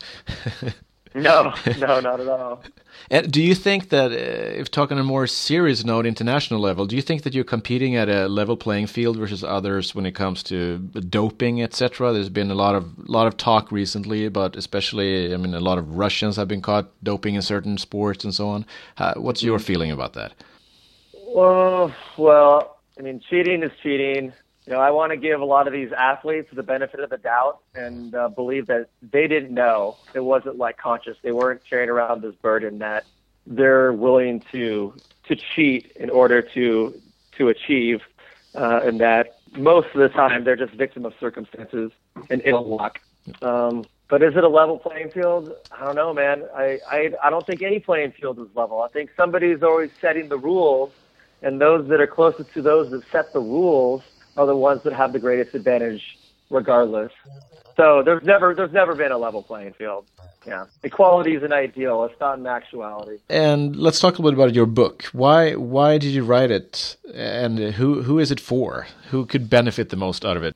no, 1.16 1.54
no, 1.80 2.00
not 2.00 2.20
at 2.20 2.28
all. 2.28 2.64
And 3.10 3.32
do 3.32 3.42
you 3.42 3.54
think 3.54 3.90
that, 3.90 4.12
uh, 4.12 4.16
if 4.16 4.72
talking 4.72 4.98
on 4.98 5.02
a 5.02 5.06
more 5.06 5.28
serious 5.28 5.84
note, 5.84 6.06
international 6.06 6.60
level, 6.60 6.86
do 6.86 6.96
you 6.96 7.02
think 7.02 7.24
that 7.24 7.34
you're 7.34 7.44
competing 7.44 7.96
at 7.96 8.08
a 8.08 8.28
level 8.28 8.56
playing 8.56 8.88
field 8.88 9.18
versus 9.18 9.44
others 9.44 9.94
when 9.94 10.06
it 10.06 10.14
comes 10.14 10.42
to 10.44 10.78
doping, 10.78 11.62
etc.? 11.62 12.14
There's 12.14 12.30
been 12.30 12.50
a 12.50 12.56
lot 12.56 12.76
of 12.76 12.98
lot 13.10 13.28
of 13.28 13.36
talk 13.36 13.72
recently, 13.72 14.30
but 14.30 14.56
especially, 14.56 15.34
I 15.34 15.38
mean, 15.38 15.54
a 15.54 15.60
lot 15.60 15.78
of 15.78 15.98
Russians 15.98 16.38
have 16.38 16.48
been 16.48 16.62
caught 16.62 16.92
doping 17.04 17.36
in 17.36 17.42
certain 17.42 17.78
sports 17.78 18.24
and 18.24 18.34
so 18.34 18.48
on. 18.48 18.66
Uh, 18.98 19.16
what's 19.16 19.44
your 19.44 19.60
feeling 19.60 19.92
about 19.92 20.14
that? 20.14 20.34
Well, 21.28 21.94
well, 22.18 22.78
I 22.98 23.02
mean, 23.02 23.22
cheating 23.30 23.64
is 23.64 23.72
cheating 23.82 24.34
you 24.66 24.72
know, 24.72 24.80
I 24.80 24.92
want 24.92 25.12
to 25.12 25.18
give 25.18 25.42
a 25.42 25.46
lot 25.46 25.68
of 25.68 25.74
these 25.74 25.92
athletes 25.92 26.48
the 26.54 26.64
benefit 26.64 27.02
of 27.02 27.10
the 27.10 27.18
doubt 27.18 27.60
and 27.76 28.16
uh, 28.16 28.30
believe 28.30 28.68
that 28.68 28.88
they 29.02 29.28
didn't 29.28 29.54
know. 29.54 29.98
It 30.14 30.22
wasn't 30.22 30.58
like 30.58 30.78
conscious. 30.78 31.18
They 31.22 31.34
weren't 31.34 31.62
carrying 31.70 31.90
around 31.90 32.22
this 32.22 32.36
burden 32.36 32.80
that 32.80 33.06
they're 33.46 33.92
willing 33.92 34.42
to 34.52 34.94
to 35.28 35.36
cheat 35.36 35.92
in 35.98 36.10
order 36.10 36.42
to 36.42 37.02
to 37.38 37.50
achieve, 37.50 38.02
uh, 38.56 38.82
and 38.84 39.00
that 39.02 39.40
most 39.58 39.88
of 39.94 40.00
the 40.00 40.10
time 40.10 40.46
they're 40.46 40.56
just 40.56 40.74
victim 40.74 41.06
of 41.06 41.14
circumstances 41.20 41.92
and 42.30 42.42
ill 42.46 42.66
luck. 42.66 43.00
Um, 43.42 43.84
but 44.08 44.22
is 44.22 44.36
it 44.36 44.44
a 44.44 44.50
level 44.50 44.78
playing 44.80 45.10
field? 45.12 45.52
I 45.72 45.84
don't 45.84 45.96
know, 45.96 46.14
man. 46.14 46.44
I, 46.56 46.80
I 46.90 47.12
I 47.22 47.30
don't 47.30 47.46
think 47.46 47.62
any 47.62 47.80
playing 47.80 48.14
field 48.14 48.40
is 48.40 48.48
level. 48.56 48.82
I 48.82 48.88
think 48.88 49.10
somebody's 49.18 49.62
always 49.62 49.90
setting 50.00 50.30
the 50.30 50.38
rules, 50.38 50.92
and 51.42 51.60
those 51.60 51.90
that 51.90 52.00
are 52.00 52.08
closest 52.08 52.54
to 52.54 52.62
those 52.62 52.92
that 52.92 53.04
set 53.12 53.34
the 53.34 53.42
rules 53.42 54.04
are 54.38 54.46
the 54.46 54.56
ones 54.56 54.84
that 54.84 54.94
have 54.94 55.14
the 55.14 55.20
greatest 55.20 55.56
advantage 55.56 56.18
regardless. 56.50 57.12
So 57.76 58.04
there's 58.04 58.24
never 58.24 58.54
there's 58.54 58.72
never 58.72 58.96
been 58.96 59.12
a 59.12 59.18
level 59.18 59.42
playing 59.42 59.74
field. 59.74 60.06
Yeah, 60.46 60.66
equality 60.84 61.36
is 61.36 61.44
an 61.44 61.54
ideal. 61.54 62.04
It's 62.04 62.20
not 62.20 62.38
an 62.38 62.46
actuality. 62.46 63.20
And 63.30 63.76
let's 63.76 64.00
talk 64.00 64.20
a 64.20 64.22
little 64.22 64.38
bit 64.38 64.44
about 64.44 64.56
your 64.56 64.66
book. 64.66 65.06
Why 65.14 65.56
why 65.56 65.98
did 65.98 66.10
you 66.10 66.24
write 66.24 66.52
it, 66.52 66.98
and 67.14 67.58
who 67.58 68.04
who 68.04 68.20
is 68.20 68.30
it 68.30 68.40
for? 68.40 68.88
Who 69.10 69.26
could 69.26 69.50
benefit 69.50 69.90
the 69.90 69.96
most 69.96 70.24
out 70.26 70.38
of 70.38 70.44
it? 70.44 70.56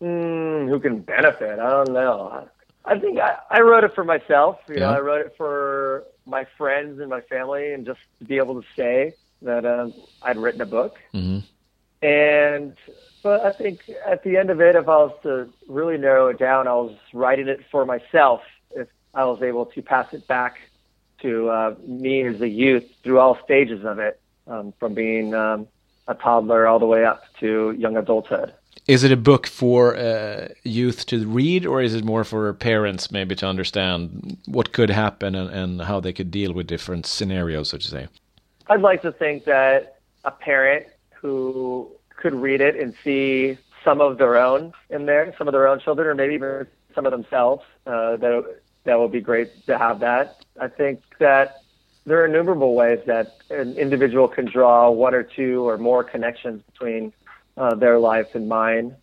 Mm, 0.00 0.68
who 0.68 0.80
can 0.80 1.00
benefit? 1.00 1.58
I 1.58 1.70
don't 1.70 1.92
know. 1.92 2.48
I 2.84 2.98
think 2.98 3.18
I, 3.18 3.36
I 3.50 3.60
wrote 3.60 3.84
it 3.84 3.94
for 3.94 4.04
myself. 4.04 4.58
You 4.68 4.76
yeah. 4.76 4.80
know, 4.80 4.92
I 4.94 5.00
wrote 5.00 5.20
it 5.20 5.34
for 5.36 6.04
my 6.26 6.46
friends 6.56 7.00
and 7.00 7.10
my 7.10 7.20
family, 7.20 7.72
and 7.72 7.84
just 7.84 8.00
to 8.18 8.24
be 8.24 8.38
able 8.38 8.60
to 8.60 8.66
say 8.74 9.14
that 9.42 9.64
uh, 9.64 9.88
I'd 10.22 10.38
written 10.38 10.60
a 10.60 10.66
book. 10.66 10.96
Mm-hmm. 11.14 11.46
And 12.02 12.76
but 13.22 13.44
I 13.44 13.52
think 13.52 13.90
at 14.06 14.22
the 14.22 14.36
end 14.36 14.50
of 14.50 14.60
it, 14.60 14.76
if 14.76 14.88
I 14.88 14.96
was 14.96 15.12
to 15.22 15.48
really 15.68 15.98
narrow 15.98 16.28
it 16.28 16.38
down, 16.38 16.68
I 16.68 16.74
was 16.74 16.96
writing 17.12 17.48
it 17.48 17.60
for 17.70 17.84
myself. 17.84 18.42
If 18.70 18.88
I 19.14 19.24
was 19.24 19.42
able 19.42 19.66
to 19.66 19.82
pass 19.82 20.12
it 20.12 20.26
back 20.28 20.58
to 21.22 21.48
uh, 21.48 21.74
me 21.84 22.22
as 22.22 22.40
a 22.40 22.48
youth 22.48 22.84
through 23.02 23.18
all 23.18 23.36
stages 23.42 23.84
of 23.84 23.98
it, 23.98 24.20
um, 24.46 24.72
from 24.78 24.94
being 24.94 25.34
um, 25.34 25.66
a 26.06 26.14
toddler 26.14 26.66
all 26.66 26.78
the 26.78 26.86
way 26.86 27.04
up 27.04 27.22
to 27.40 27.74
young 27.78 27.96
adulthood. 27.96 28.52
Is 28.86 29.04
it 29.04 29.12
a 29.12 29.16
book 29.16 29.46
for 29.46 29.96
uh, 29.96 30.48
youth 30.62 31.04
to 31.06 31.26
read, 31.26 31.66
or 31.66 31.82
is 31.82 31.94
it 31.94 32.04
more 32.04 32.24
for 32.24 32.52
parents 32.54 33.10
maybe 33.10 33.34
to 33.36 33.46
understand 33.46 34.38
what 34.46 34.72
could 34.72 34.88
happen 34.88 35.34
and, 35.34 35.50
and 35.50 35.82
how 35.82 36.00
they 36.00 36.12
could 36.12 36.30
deal 36.30 36.52
with 36.52 36.66
different 36.66 37.04
scenarios, 37.04 37.68
so 37.70 37.78
to 37.78 37.86
say? 37.86 38.08
I'd 38.68 38.80
like 38.80 39.02
to 39.02 39.12
think 39.12 39.44
that 39.44 39.98
a 40.24 40.30
parent 40.30 40.86
who 41.20 41.90
could 42.16 42.34
read 42.34 42.60
it 42.60 42.76
and 42.76 42.94
see 43.04 43.58
some 43.84 44.00
of 44.00 44.18
their 44.18 44.36
own 44.36 44.72
in 44.90 45.06
there, 45.06 45.34
some 45.38 45.48
of 45.48 45.52
their 45.52 45.68
own 45.68 45.80
children, 45.80 46.08
or 46.08 46.14
maybe 46.14 46.34
even 46.34 46.66
some 46.94 47.06
of 47.06 47.12
themselves. 47.12 47.62
Uh, 47.86 48.16
that 48.16 48.60
that 48.84 48.98
would 48.98 49.12
be 49.12 49.20
great 49.20 49.66
to 49.66 49.78
have 49.78 50.00
that. 50.00 50.38
I 50.60 50.68
think 50.68 51.02
that 51.18 51.62
there 52.06 52.22
are 52.22 52.26
innumerable 52.26 52.74
ways 52.74 52.98
that 53.06 53.36
an 53.50 53.76
individual 53.76 54.28
can 54.28 54.46
draw 54.46 54.90
one 54.90 55.14
or 55.14 55.22
two 55.22 55.68
or 55.68 55.78
more 55.78 56.02
connections 56.02 56.62
between 56.72 57.12
uh, 57.56 57.74
their 57.74 57.98
life 57.98 58.34
and 58.34 58.48
mine. 58.48 58.96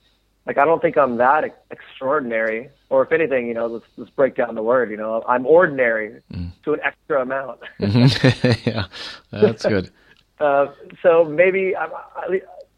Like 0.46 0.58
I 0.58 0.66
don't 0.66 0.82
think 0.82 0.98
I'm 0.98 1.18
that 1.18 1.64
extraordinary, 1.72 2.70
or 2.90 3.04
if 3.04 3.12
anything, 3.12 3.48
you 3.48 3.54
know, 3.54 3.68
let's 3.68 3.86
let's 3.98 4.12
break 4.12 4.36
down 4.36 4.54
the 4.56 4.62
word. 4.62 4.92
You 4.92 4.98
know, 4.98 5.24
I'm 5.28 5.46
ordinary 5.46 6.22
mm. 6.32 6.52
to 6.64 6.74
an 6.74 6.80
extra 6.84 7.22
amount. 7.22 7.62
yeah, 7.80 8.86
that's 9.32 9.66
good. 9.66 9.92
Uh, 10.40 10.68
so 11.02 11.24
maybe 11.24 11.76
I, 11.76 11.88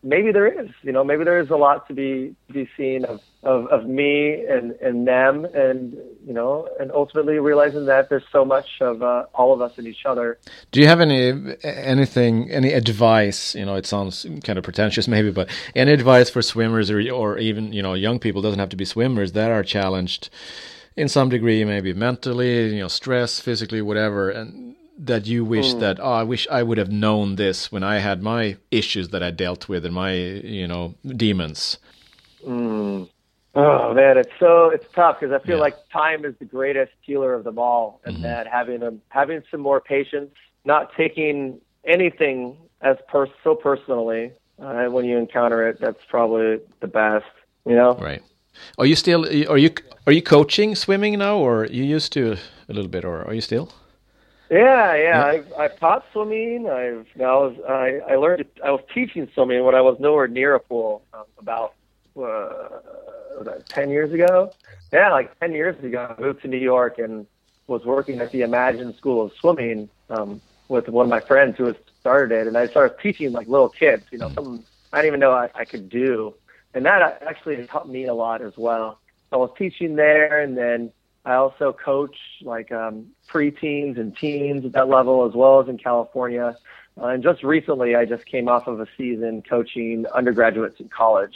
maybe 0.04 0.32
there 0.32 0.48
is, 0.48 0.70
you 0.84 0.92
know, 0.92 1.04
maybe 1.04 1.24
there 1.24 1.40
is 1.40 1.50
a 1.50 1.56
lot 1.56 1.88
to 1.88 1.94
be 1.94 2.36
be 2.52 2.70
seen 2.78 3.06
of, 3.06 3.22
of, 3.44 3.68
of 3.68 3.86
me 3.86 4.46
and, 4.46 4.72
and 4.74 5.08
them 5.08 5.46
and 5.46 5.94
you 6.26 6.34
know, 6.34 6.68
and 6.80 6.92
ultimately 6.92 7.40
realizing 7.40 7.86
that 7.86 8.10
there's 8.10 8.24
so 8.32 8.46
much 8.46 8.82
of 8.82 9.02
uh, 9.02 9.26
all 9.34 9.54
of 9.54 9.62
us 9.62 9.78
in 9.78 9.88
each 9.88 10.06
other. 10.06 10.38
Do 10.72 10.80
you 10.82 10.88
have 10.88 11.02
any 11.02 11.56
anything 11.64 12.52
any 12.52 12.74
advice, 12.74 13.56
you 13.56 13.66
know, 13.66 13.76
it 13.76 13.86
sounds 13.86 14.26
kind 14.44 14.58
of 14.58 14.64
pretentious 14.64 15.08
maybe, 15.08 15.32
but 15.32 15.50
any 15.76 15.92
advice 15.92 16.30
for 16.30 16.42
swimmers 16.42 16.92
or 16.92 17.00
or 17.12 17.38
even, 17.38 17.74
you 17.74 17.82
know, 17.82 17.94
young 17.94 18.20
people 18.20 18.42
doesn't 18.42 18.60
have 18.60 18.70
to 18.70 18.78
be 18.78 18.86
swimmers 18.86 19.32
that 19.34 19.52
are 19.52 19.64
challenged 19.64 20.30
in 20.96 21.08
some 21.08 21.30
degree 21.30 21.64
maybe 21.64 21.94
mentally, 21.94 22.74
you 22.74 22.80
know, 22.80 22.88
stress, 22.88 23.40
physically, 23.40 23.82
whatever 23.82 24.30
and 24.30 24.76
that 24.98 25.28
you 25.28 25.46
wish 25.46 25.74
mm. 25.74 25.80
that 25.80 26.00
oh 26.00 26.12
I 26.12 26.24
wish 26.24 26.48
I 26.50 26.64
would 26.64 26.78
have 26.78 26.92
known 26.92 27.36
this 27.36 27.72
when 27.72 27.84
I 27.84 28.00
had 28.00 28.22
my 28.22 28.58
issues 28.72 29.10
that 29.10 29.22
I 29.22 29.32
dealt 29.32 29.70
with 29.70 29.86
and 29.86 29.94
my 29.94 30.14
you 30.14 30.68
know 30.68 30.96
demons. 31.06 31.78
Mm. 32.46 33.10
Oh 33.56 33.94
man, 33.94 34.18
it's 34.18 34.32
so 34.40 34.70
it's 34.70 34.86
tough 34.94 35.20
because 35.20 35.34
I 35.34 35.44
feel 35.44 35.58
yeah. 35.58 35.64
like 35.64 35.90
time 35.90 36.26
is 36.26 36.36
the 36.38 36.46
greatest 36.46 36.92
healer 37.02 37.34
of 37.34 37.44
them 37.44 37.58
all, 37.58 38.00
and 38.06 38.16
mm-hmm. 38.16 38.24
that 38.24 38.48
having 38.48 38.82
them 38.82 39.02
having 39.10 39.42
some 39.50 39.62
more 39.62 39.82
patience, 39.82 40.32
not 40.64 40.94
taking 40.96 41.60
anything 41.84 42.58
as 42.82 42.98
per 43.08 43.28
so 43.44 43.56
personally 43.56 44.32
uh, 44.62 44.86
when 44.86 45.06
you 45.06 45.18
encounter 45.18 45.68
it, 45.68 45.80
that's 45.80 46.04
probably 46.08 46.60
the 46.82 46.88
best. 46.88 47.26
You 47.66 47.76
know, 47.76 47.96
right? 47.96 48.22
Are 48.78 48.86
you 48.86 48.96
still 48.96 49.26
are 49.26 49.58
you 49.58 49.72
are 50.06 50.14
you 50.14 50.22
coaching 50.22 50.76
swimming 50.76 51.18
now, 51.18 51.38
or 51.38 51.66
you 51.66 51.84
used 51.84 52.14
to 52.14 52.38
a 52.70 52.74
little 52.74 52.90
bit, 52.90 53.06
or 53.06 53.24
are 53.26 53.34
you 53.34 53.42
still? 53.42 53.72
Yeah, 54.50 54.96
yeah. 54.96 55.26
I've, 55.26 55.54
I've 55.58 55.80
taught 55.80 56.06
swimming. 56.14 56.70
I've 56.70 57.06
I 57.20 57.34
was 57.36 57.56
I, 57.68 58.14
I 58.14 58.16
learned 58.16 58.46
I 58.64 58.72
was 58.72 58.82
teaching 58.94 59.28
swimming 59.34 59.64
when 59.64 59.76
I 59.76 59.82
was 59.82 59.98
nowhere 60.00 60.28
near 60.28 60.56
a 60.56 60.60
pool 60.60 61.04
um, 61.14 61.26
about 61.38 61.74
uh, 62.22 62.70
ten 63.68 63.90
years 63.90 64.14
ago. 64.14 64.52
Yeah, 64.94 65.12
like 65.12 65.38
ten 65.40 65.52
years 65.52 65.78
ago, 65.84 66.16
I 66.18 66.22
moved 66.22 66.42
to 66.44 66.48
New 66.48 66.58
York 66.58 66.98
and 66.98 67.26
was 67.68 67.84
working 67.84 68.22
at 68.22 68.32
the 68.32 68.42
Imagine 68.42 68.96
School 68.96 69.26
of 69.26 69.34
Swimming 69.40 69.90
um, 70.10 70.40
with 70.70 70.88
one 70.88 71.06
of 71.06 71.10
my 71.10 71.20
friends 71.20 71.58
who 71.58 71.66
had 71.66 71.78
started 72.00 72.34
it, 72.34 72.48
and 72.48 72.58
I 72.58 72.68
started 72.68 72.98
teaching 73.02 73.34
like 73.34 73.48
little 73.48 73.70
kids. 73.70 74.06
You 74.12 74.20
know, 74.20 74.30
something 74.30 74.64
I 74.94 75.02
didn't 75.02 75.08
even 75.08 75.20
know 75.20 75.32
I, 75.34 75.50
I 75.56 75.66
could 75.66 75.90
do, 75.90 76.34
and 76.74 76.86
that 76.86 77.22
actually 77.28 77.66
helped 77.68 77.90
me 77.90 78.06
a 78.06 78.14
lot 78.14 78.42
as 78.42 78.54
well. 78.56 79.00
So 79.30 79.36
I 79.36 79.40
was 79.40 79.52
teaching 79.58 79.98
there, 79.98 80.42
and 80.42 80.58
then 80.58 80.94
I 81.28 81.36
also 81.36 81.74
coach 81.74 82.16
like 82.42 82.72
um, 82.72 83.08
preteens 83.28 84.00
and 84.00 84.16
teens 84.16 84.64
at 84.64 84.72
that 84.72 84.88
level, 84.88 85.28
as 85.28 85.34
well 85.36 85.60
as 85.60 85.68
in 85.68 85.78
California. 85.78 86.56
Uh, 87.00 87.08
and 87.08 87.22
just 87.22 87.44
recently, 87.44 87.96
I 87.96 88.06
just 88.06 88.26
came 88.26 88.48
off 88.48 88.66
of 88.66 88.80
a 88.80 88.88
season 88.98 89.44
coaching 89.48 90.06
undergraduates 90.16 90.80
in 90.80 90.88
college. 90.88 91.36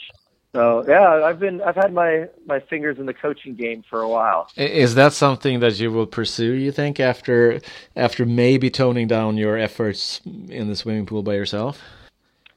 So 0.54 0.86
yeah, 0.88 1.26
I've 1.26 1.40
been 1.40 1.62
I've 1.62 1.76
had 1.76 1.94
my 1.94 2.28
my 2.46 2.62
fingers 2.62 3.00
in 3.00 3.06
the 3.06 3.14
coaching 3.14 3.56
game 3.56 3.84
for 3.90 4.02
a 4.02 4.08
while. 4.08 4.50
Is 4.56 4.96
that 4.96 5.12
something 5.12 5.60
that 5.60 5.78
you 5.78 5.92
will 5.92 6.08
pursue? 6.08 6.54
You 6.54 6.72
think 6.72 7.02
after 7.02 7.60
after 7.96 8.26
maybe 8.26 8.70
toning 8.70 9.08
down 9.08 9.36
your 9.36 9.58
efforts 9.58 10.22
in 10.50 10.70
the 10.70 10.76
swimming 10.76 11.06
pool 11.06 11.22
by 11.22 11.36
yourself? 11.36 11.82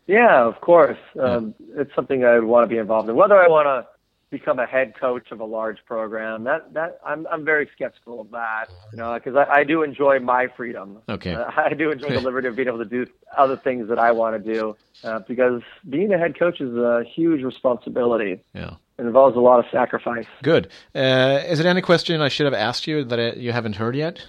Yeah, 0.06 0.44
of 0.44 0.60
course. 0.60 0.98
Um, 1.18 1.54
It's 1.76 1.94
something 1.94 2.24
I 2.24 2.34
would 2.34 2.44
want 2.44 2.68
to 2.68 2.68
be 2.68 2.78
involved 2.78 3.08
in. 3.08 3.16
Whether 3.16 3.38
I 3.40 3.48
want 3.48 3.66
to 3.66 3.93
become 4.34 4.58
a 4.58 4.66
head 4.66 4.94
coach 4.98 5.30
of 5.30 5.40
a 5.40 5.44
large 5.44 5.78
program, 5.86 6.44
that 6.44 6.72
that 6.74 6.98
I'm 7.04 7.26
I'm 7.28 7.44
very 7.44 7.68
skeptical 7.74 8.20
of 8.20 8.30
that. 8.32 8.66
You 8.92 8.98
know, 8.98 9.14
because 9.14 9.36
I, 9.36 9.60
I 9.60 9.64
do 9.64 9.82
enjoy 9.82 10.18
my 10.20 10.48
freedom. 10.56 10.98
Okay. 11.08 11.34
Uh, 11.34 11.50
I 11.56 11.74
do 11.74 11.90
enjoy 11.90 12.10
the 12.10 12.20
liberty 12.28 12.48
of 12.48 12.56
being 12.56 12.68
able 12.68 12.78
to 12.78 12.84
do 12.84 13.06
other 13.36 13.56
things 13.56 13.88
that 13.88 13.98
I 13.98 14.12
want 14.12 14.42
to 14.42 14.52
do. 14.52 14.76
Uh, 15.02 15.20
because 15.26 15.62
being 15.88 16.12
a 16.12 16.18
head 16.18 16.38
coach 16.38 16.60
is 16.60 16.74
a 16.76 17.04
huge 17.14 17.42
responsibility. 17.42 18.42
Yeah. 18.54 18.74
It 18.98 19.02
involves 19.02 19.36
a 19.36 19.40
lot 19.40 19.58
of 19.58 19.64
sacrifice. 19.72 20.26
Good. 20.42 20.68
Uh, 20.94 21.40
is 21.46 21.58
it 21.58 21.66
any 21.66 21.82
question 21.82 22.20
I 22.20 22.28
should 22.28 22.44
have 22.44 22.54
asked 22.54 22.86
you 22.86 23.04
that 23.04 23.18
uh, 23.18 23.32
you 23.36 23.52
haven't 23.52 23.76
heard 23.76 23.96
yet? 23.96 24.24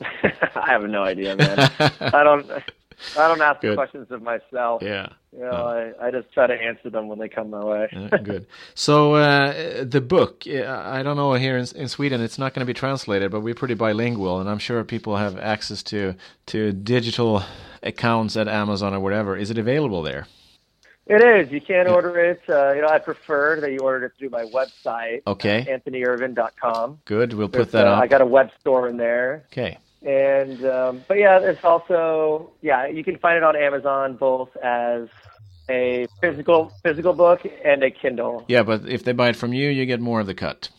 I 0.00 0.66
have 0.66 0.82
no 0.82 1.02
idea, 1.04 1.36
man. 1.36 1.70
I 2.00 2.24
don't. 2.24 2.50
I 3.18 3.28
don't 3.28 3.40
ask 3.40 3.60
Good. 3.60 3.76
questions 3.76 4.10
of 4.10 4.22
myself. 4.22 4.82
Yeah. 4.82 5.08
You 5.32 5.40
know, 5.44 5.50
I, 6.00 6.08
I 6.08 6.10
just 6.10 6.30
try 6.32 6.46
to 6.46 6.54
answer 6.54 6.90
them 6.90 7.08
when 7.08 7.18
they 7.18 7.28
come 7.28 7.50
my 7.50 7.64
way. 7.64 7.88
Uh, 8.12 8.16
good. 8.18 8.46
So 8.74 9.14
uh, 9.14 9.84
the 9.84 10.00
book, 10.00 10.44
uh, 10.46 10.64
I 10.84 11.02
don't 11.02 11.16
know 11.16 11.32
here 11.34 11.56
in, 11.56 11.66
in 11.74 11.88
Sweden, 11.88 12.20
it's 12.20 12.38
not 12.38 12.52
going 12.54 12.60
to 12.60 12.70
be 12.70 12.74
translated, 12.74 13.30
but 13.30 13.40
we're 13.40 13.54
pretty 13.54 13.74
bilingual, 13.74 14.40
and 14.40 14.48
I'm 14.50 14.58
sure 14.58 14.84
people 14.84 15.16
have 15.16 15.38
access 15.38 15.82
to 15.84 16.14
to 16.46 16.72
digital 16.72 17.42
accounts 17.82 18.36
at 18.36 18.46
Amazon 18.48 18.92
or 18.94 19.00
whatever. 19.00 19.36
Is 19.36 19.50
it 19.50 19.56
available 19.58 20.02
there? 20.02 20.26
It 21.06 21.20
is. 21.22 21.50
You 21.52 21.60
can 21.60 21.88
order 21.88 22.16
it. 22.18 22.40
Uh, 22.48 22.74
you 22.74 22.82
know, 22.82 22.88
I 22.88 22.98
prefer 23.00 23.60
that 23.60 23.72
you 23.72 23.78
order 23.80 24.06
it 24.06 24.12
through 24.18 24.30
my 24.30 24.44
website, 24.44 25.22
Okay. 25.26 25.66
anthonyervin.com. 25.68 27.00
Good. 27.04 27.32
We'll 27.34 27.48
put 27.48 27.72
that 27.72 27.86
uh, 27.86 27.92
up. 27.92 28.02
I 28.02 28.06
got 28.06 28.20
a 28.20 28.26
web 28.26 28.50
store 28.60 28.88
in 28.88 28.96
there. 28.98 29.44
Okay. 29.52 29.78
And 30.04 30.64
um, 30.66 31.04
but 31.06 31.18
yeah, 31.18 31.38
it's 31.40 31.62
also 31.64 32.50
yeah, 32.60 32.86
you 32.86 33.04
can 33.04 33.18
find 33.18 33.36
it 33.36 33.42
on 33.42 33.54
Amazon 33.56 34.16
both 34.16 34.54
as 34.56 35.08
a 35.70 36.06
physical 36.20 36.72
physical 36.82 37.12
book 37.12 37.40
and 37.64 37.82
a 37.84 37.90
Kindle. 37.90 38.44
Yeah, 38.48 38.62
but 38.64 38.88
if 38.88 39.04
they 39.04 39.12
buy 39.12 39.28
it 39.28 39.36
from 39.36 39.52
you, 39.52 39.68
you 39.68 39.86
get 39.86 40.00
more 40.00 40.20
of 40.20 40.26
the 40.26 40.34
cut. 40.34 40.70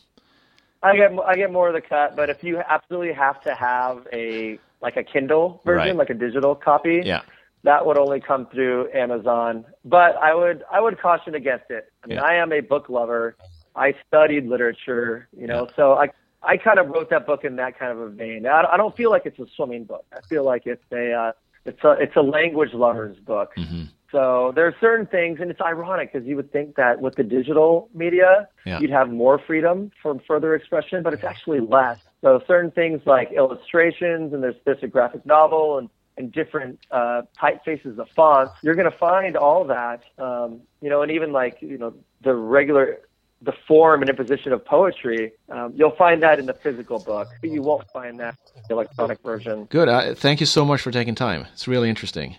I 0.82 0.98
get 0.98 1.12
I 1.26 1.36
get 1.36 1.52
more 1.52 1.70
of 1.70 1.74
the 1.74 1.82
cut, 1.82 2.16
but 2.18 2.30
if 2.30 2.44
you 2.44 2.58
absolutely 2.68 3.14
have 3.14 3.42
to 3.44 3.56
have 3.56 4.06
a 4.12 4.60
like 4.82 4.98
a 4.98 5.04
Kindle 5.04 5.62
version, 5.64 5.88
Right. 5.90 5.96
like 5.96 6.10
a 6.10 6.14
digital 6.14 6.56
copy, 6.56 7.02
Yeah. 7.06 7.22
that 7.64 7.86
would 7.86 7.98
only 7.98 8.20
come 8.20 8.48
through 8.48 8.90
Amazon. 8.94 9.64
But 9.86 10.18
I 10.18 10.36
would 10.36 10.64
I 10.70 10.82
would 10.82 11.00
caution 11.00 11.36
against 11.36 11.70
it. 11.70 11.90
I 12.04 12.08
mean, 12.08 12.18
Yeah. 12.18 12.26
I 12.26 12.34
am 12.36 12.52
a 12.52 12.60
book 12.60 12.90
lover. 12.90 13.38
I 13.76 13.96
studied 14.06 14.46
literature, 14.48 15.30
you 15.36 15.48
know, 15.48 15.70
so 15.78 15.94
I 15.94 16.10
I 16.44 16.58
kind 16.58 16.80
of 16.80 16.90
wrote 16.90 17.10
that 17.10 17.26
book 17.26 17.44
in 17.44 17.56
that 17.58 17.78
kind 17.80 17.92
of 17.92 18.00
a 18.00 18.10
vein. 18.10 18.46
I, 18.46 18.64
I 18.74 18.78
don't 18.78 18.96
feel 18.96 19.10
like 19.10 19.24
it's 19.26 19.40
a 19.40 19.46
swimming 19.56 19.86
book. 19.86 20.06
I 20.14 20.20
feel 20.28 20.44
like 20.44 20.64
it's 20.66 20.84
a 20.92 21.14
uh, 21.14 21.32
it's 21.66 21.84
a 21.84 21.92
it's 21.92 22.16
a 22.16 22.22
language 22.22 22.74
lover's 22.74 23.18
book. 23.18 23.52
hmm 23.56 23.84
So 24.12 24.52
there 24.56 24.68
are 24.68 24.76
certain 24.80 25.08
things, 25.08 25.40
and 25.42 25.50
it's 25.50 25.62
ironic 25.62 26.14
because 26.14 26.28
you 26.28 26.36
would 26.36 26.52
think 26.52 26.76
that 26.76 27.02
with 27.02 27.16
the 27.16 27.24
digital 27.24 27.90
media, 27.94 28.48
Yeah. 28.66 28.80
you'd 28.80 28.92
have 28.92 29.10
more 29.10 29.40
freedom 29.48 29.92
for 30.02 30.20
further 30.28 30.54
expression, 30.56 31.02
but 31.04 31.14
it's 31.14 31.24
actually 31.24 31.62
less. 31.62 31.98
So 32.22 32.42
certain 32.48 32.72
things 32.72 33.02
like 33.06 33.32
illustrations, 33.32 34.34
and 34.34 34.44
there's 34.44 34.62
this 34.66 34.78
a 34.82 34.88
graphic 34.88 35.26
novel, 35.26 35.78
and 35.80 35.90
and 36.18 36.32
different 36.32 36.78
uh, 36.92 37.24
typefaces 37.42 37.98
of 37.98 38.08
fonts, 38.16 38.54
you're 38.62 38.76
going 38.76 38.92
to 38.92 38.98
find 38.98 39.36
all 39.36 39.64
that. 39.66 40.02
Um, 40.20 40.62
you 40.80 40.90
know, 40.92 41.02
and 41.02 41.12
even 41.12 41.32
like 41.32 41.58
you 41.62 41.78
know 41.78 41.94
the 42.24 42.34
regular. 42.36 43.00
The 43.44 43.54
form 43.68 44.02
and 44.02 44.10
imposition 44.10 44.54
of 44.54 44.64
poetry, 44.66 45.34
um, 45.50 45.74
you'll 45.76 45.96
find 45.98 46.24
that 46.24 46.40
in 46.40 46.46
the 46.46 46.54
physical 46.54 46.98
book, 47.00 47.28
but 47.42 47.50
you 47.50 47.62
won't 47.62 47.84
find 47.92 48.18
that 48.20 48.36
in 48.56 48.62
the 48.70 48.74
electronic 48.76 49.22
version. 49.22 49.66
Good. 49.66 49.90
Uh, 49.90 50.16
thank 50.16 50.40
you 50.40 50.46
so 50.46 50.64
much 50.64 50.82
for 50.82 50.92
taking 50.92 51.14
time. 51.14 51.46
It's 51.54 51.68
really 51.68 51.90
interesting. 51.90 52.38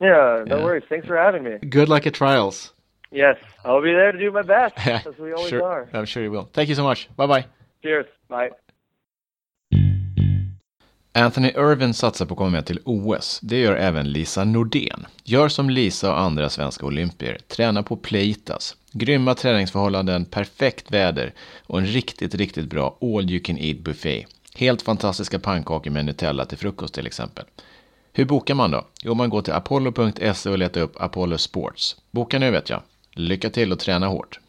Yeah, 0.00 0.44
no 0.46 0.58
Yeah. 0.58 0.64
worries. 0.64 0.84
Thanks 0.88 1.06
for 1.08 1.16
having 1.16 1.42
me. 1.42 1.58
Good 1.68 1.88
luck 1.88 2.06
at 2.06 2.14
trials. 2.14 2.72
Yes, 3.10 3.36
I'll 3.64 3.82
be 3.82 3.90
there 3.92 4.12
to 4.12 4.18
do 4.18 4.30
my 4.30 4.42
best, 4.42 4.74
as 4.86 5.18
we 5.18 5.32
always 5.32 5.48
sure. 5.48 5.64
are. 5.64 5.88
I'm 5.92 6.04
sure 6.04 6.22
you 6.22 6.30
will. 6.30 6.48
Thank 6.52 6.68
you 6.68 6.74
so 6.76 6.84
much. 6.84 7.08
Bye 7.16 7.26
bye. 7.26 7.46
Cheers. 7.82 8.06
Bye. 8.28 8.50
Anthony 11.12 11.48
Irvin 11.48 11.94
satsar 11.94 12.26
på 12.26 12.34
att 12.34 12.38
komma 12.38 12.50
med 12.50 12.66
till 12.66 12.80
OS. 12.84 13.40
Det 13.42 13.60
gör 13.60 13.76
även 13.76 14.12
Lisa 14.12 14.44
Nordén. 14.44 15.06
Gör 15.24 15.48
som 15.48 15.70
Lisa 15.70 16.12
och 16.12 16.20
andra 16.20 16.48
svenska 16.48 16.86
olympier. 16.86 17.38
Träna 17.48 17.82
på 17.82 17.96
Pleitas. 17.96 18.76
Grymma 18.92 19.34
träningsförhållanden, 19.34 20.24
perfekt 20.24 20.90
väder 20.90 21.34
och 21.66 21.78
en 21.78 21.86
riktigt, 21.86 22.34
riktigt 22.34 22.70
bra 22.70 22.98
all 23.00 23.30
you 23.30 23.40
can 23.40 23.58
eat 23.58 23.78
buffé. 23.78 24.26
Helt 24.54 24.82
fantastiska 24.82 25.38
pannkakor 25.38 25.90
med 25.90 26.04
Nutella 26.04 26.44
till 26.44 26.58
frukost 26.58 26.94
till 26.94 27.06
exempel. 27.06 27.44
Hur 28.12 28.24
bokar 28.24 28.54
man 28.54 28.70
då? 28.70 28.86
Jo, 29.02 29.14
man 29.14 29.30
går 29.30 29.42
till 29.42 29.52
apollo.se 29.52 30.50
och 30.50 30.58
letar 30.58 30.80
upp 30.80 31.00
Apollo 31.00 31.38
Sports. 31.38 31.96
Boka 32.10 32.38
nu 32.38 32.50
vet 32.50 32.70
jag. 32.70 32.82
Lycka 33.12 33.50
till 33.50 33.72
och 33.72 33.78
träna 33.78 34.06
hårt. 34.06 34.40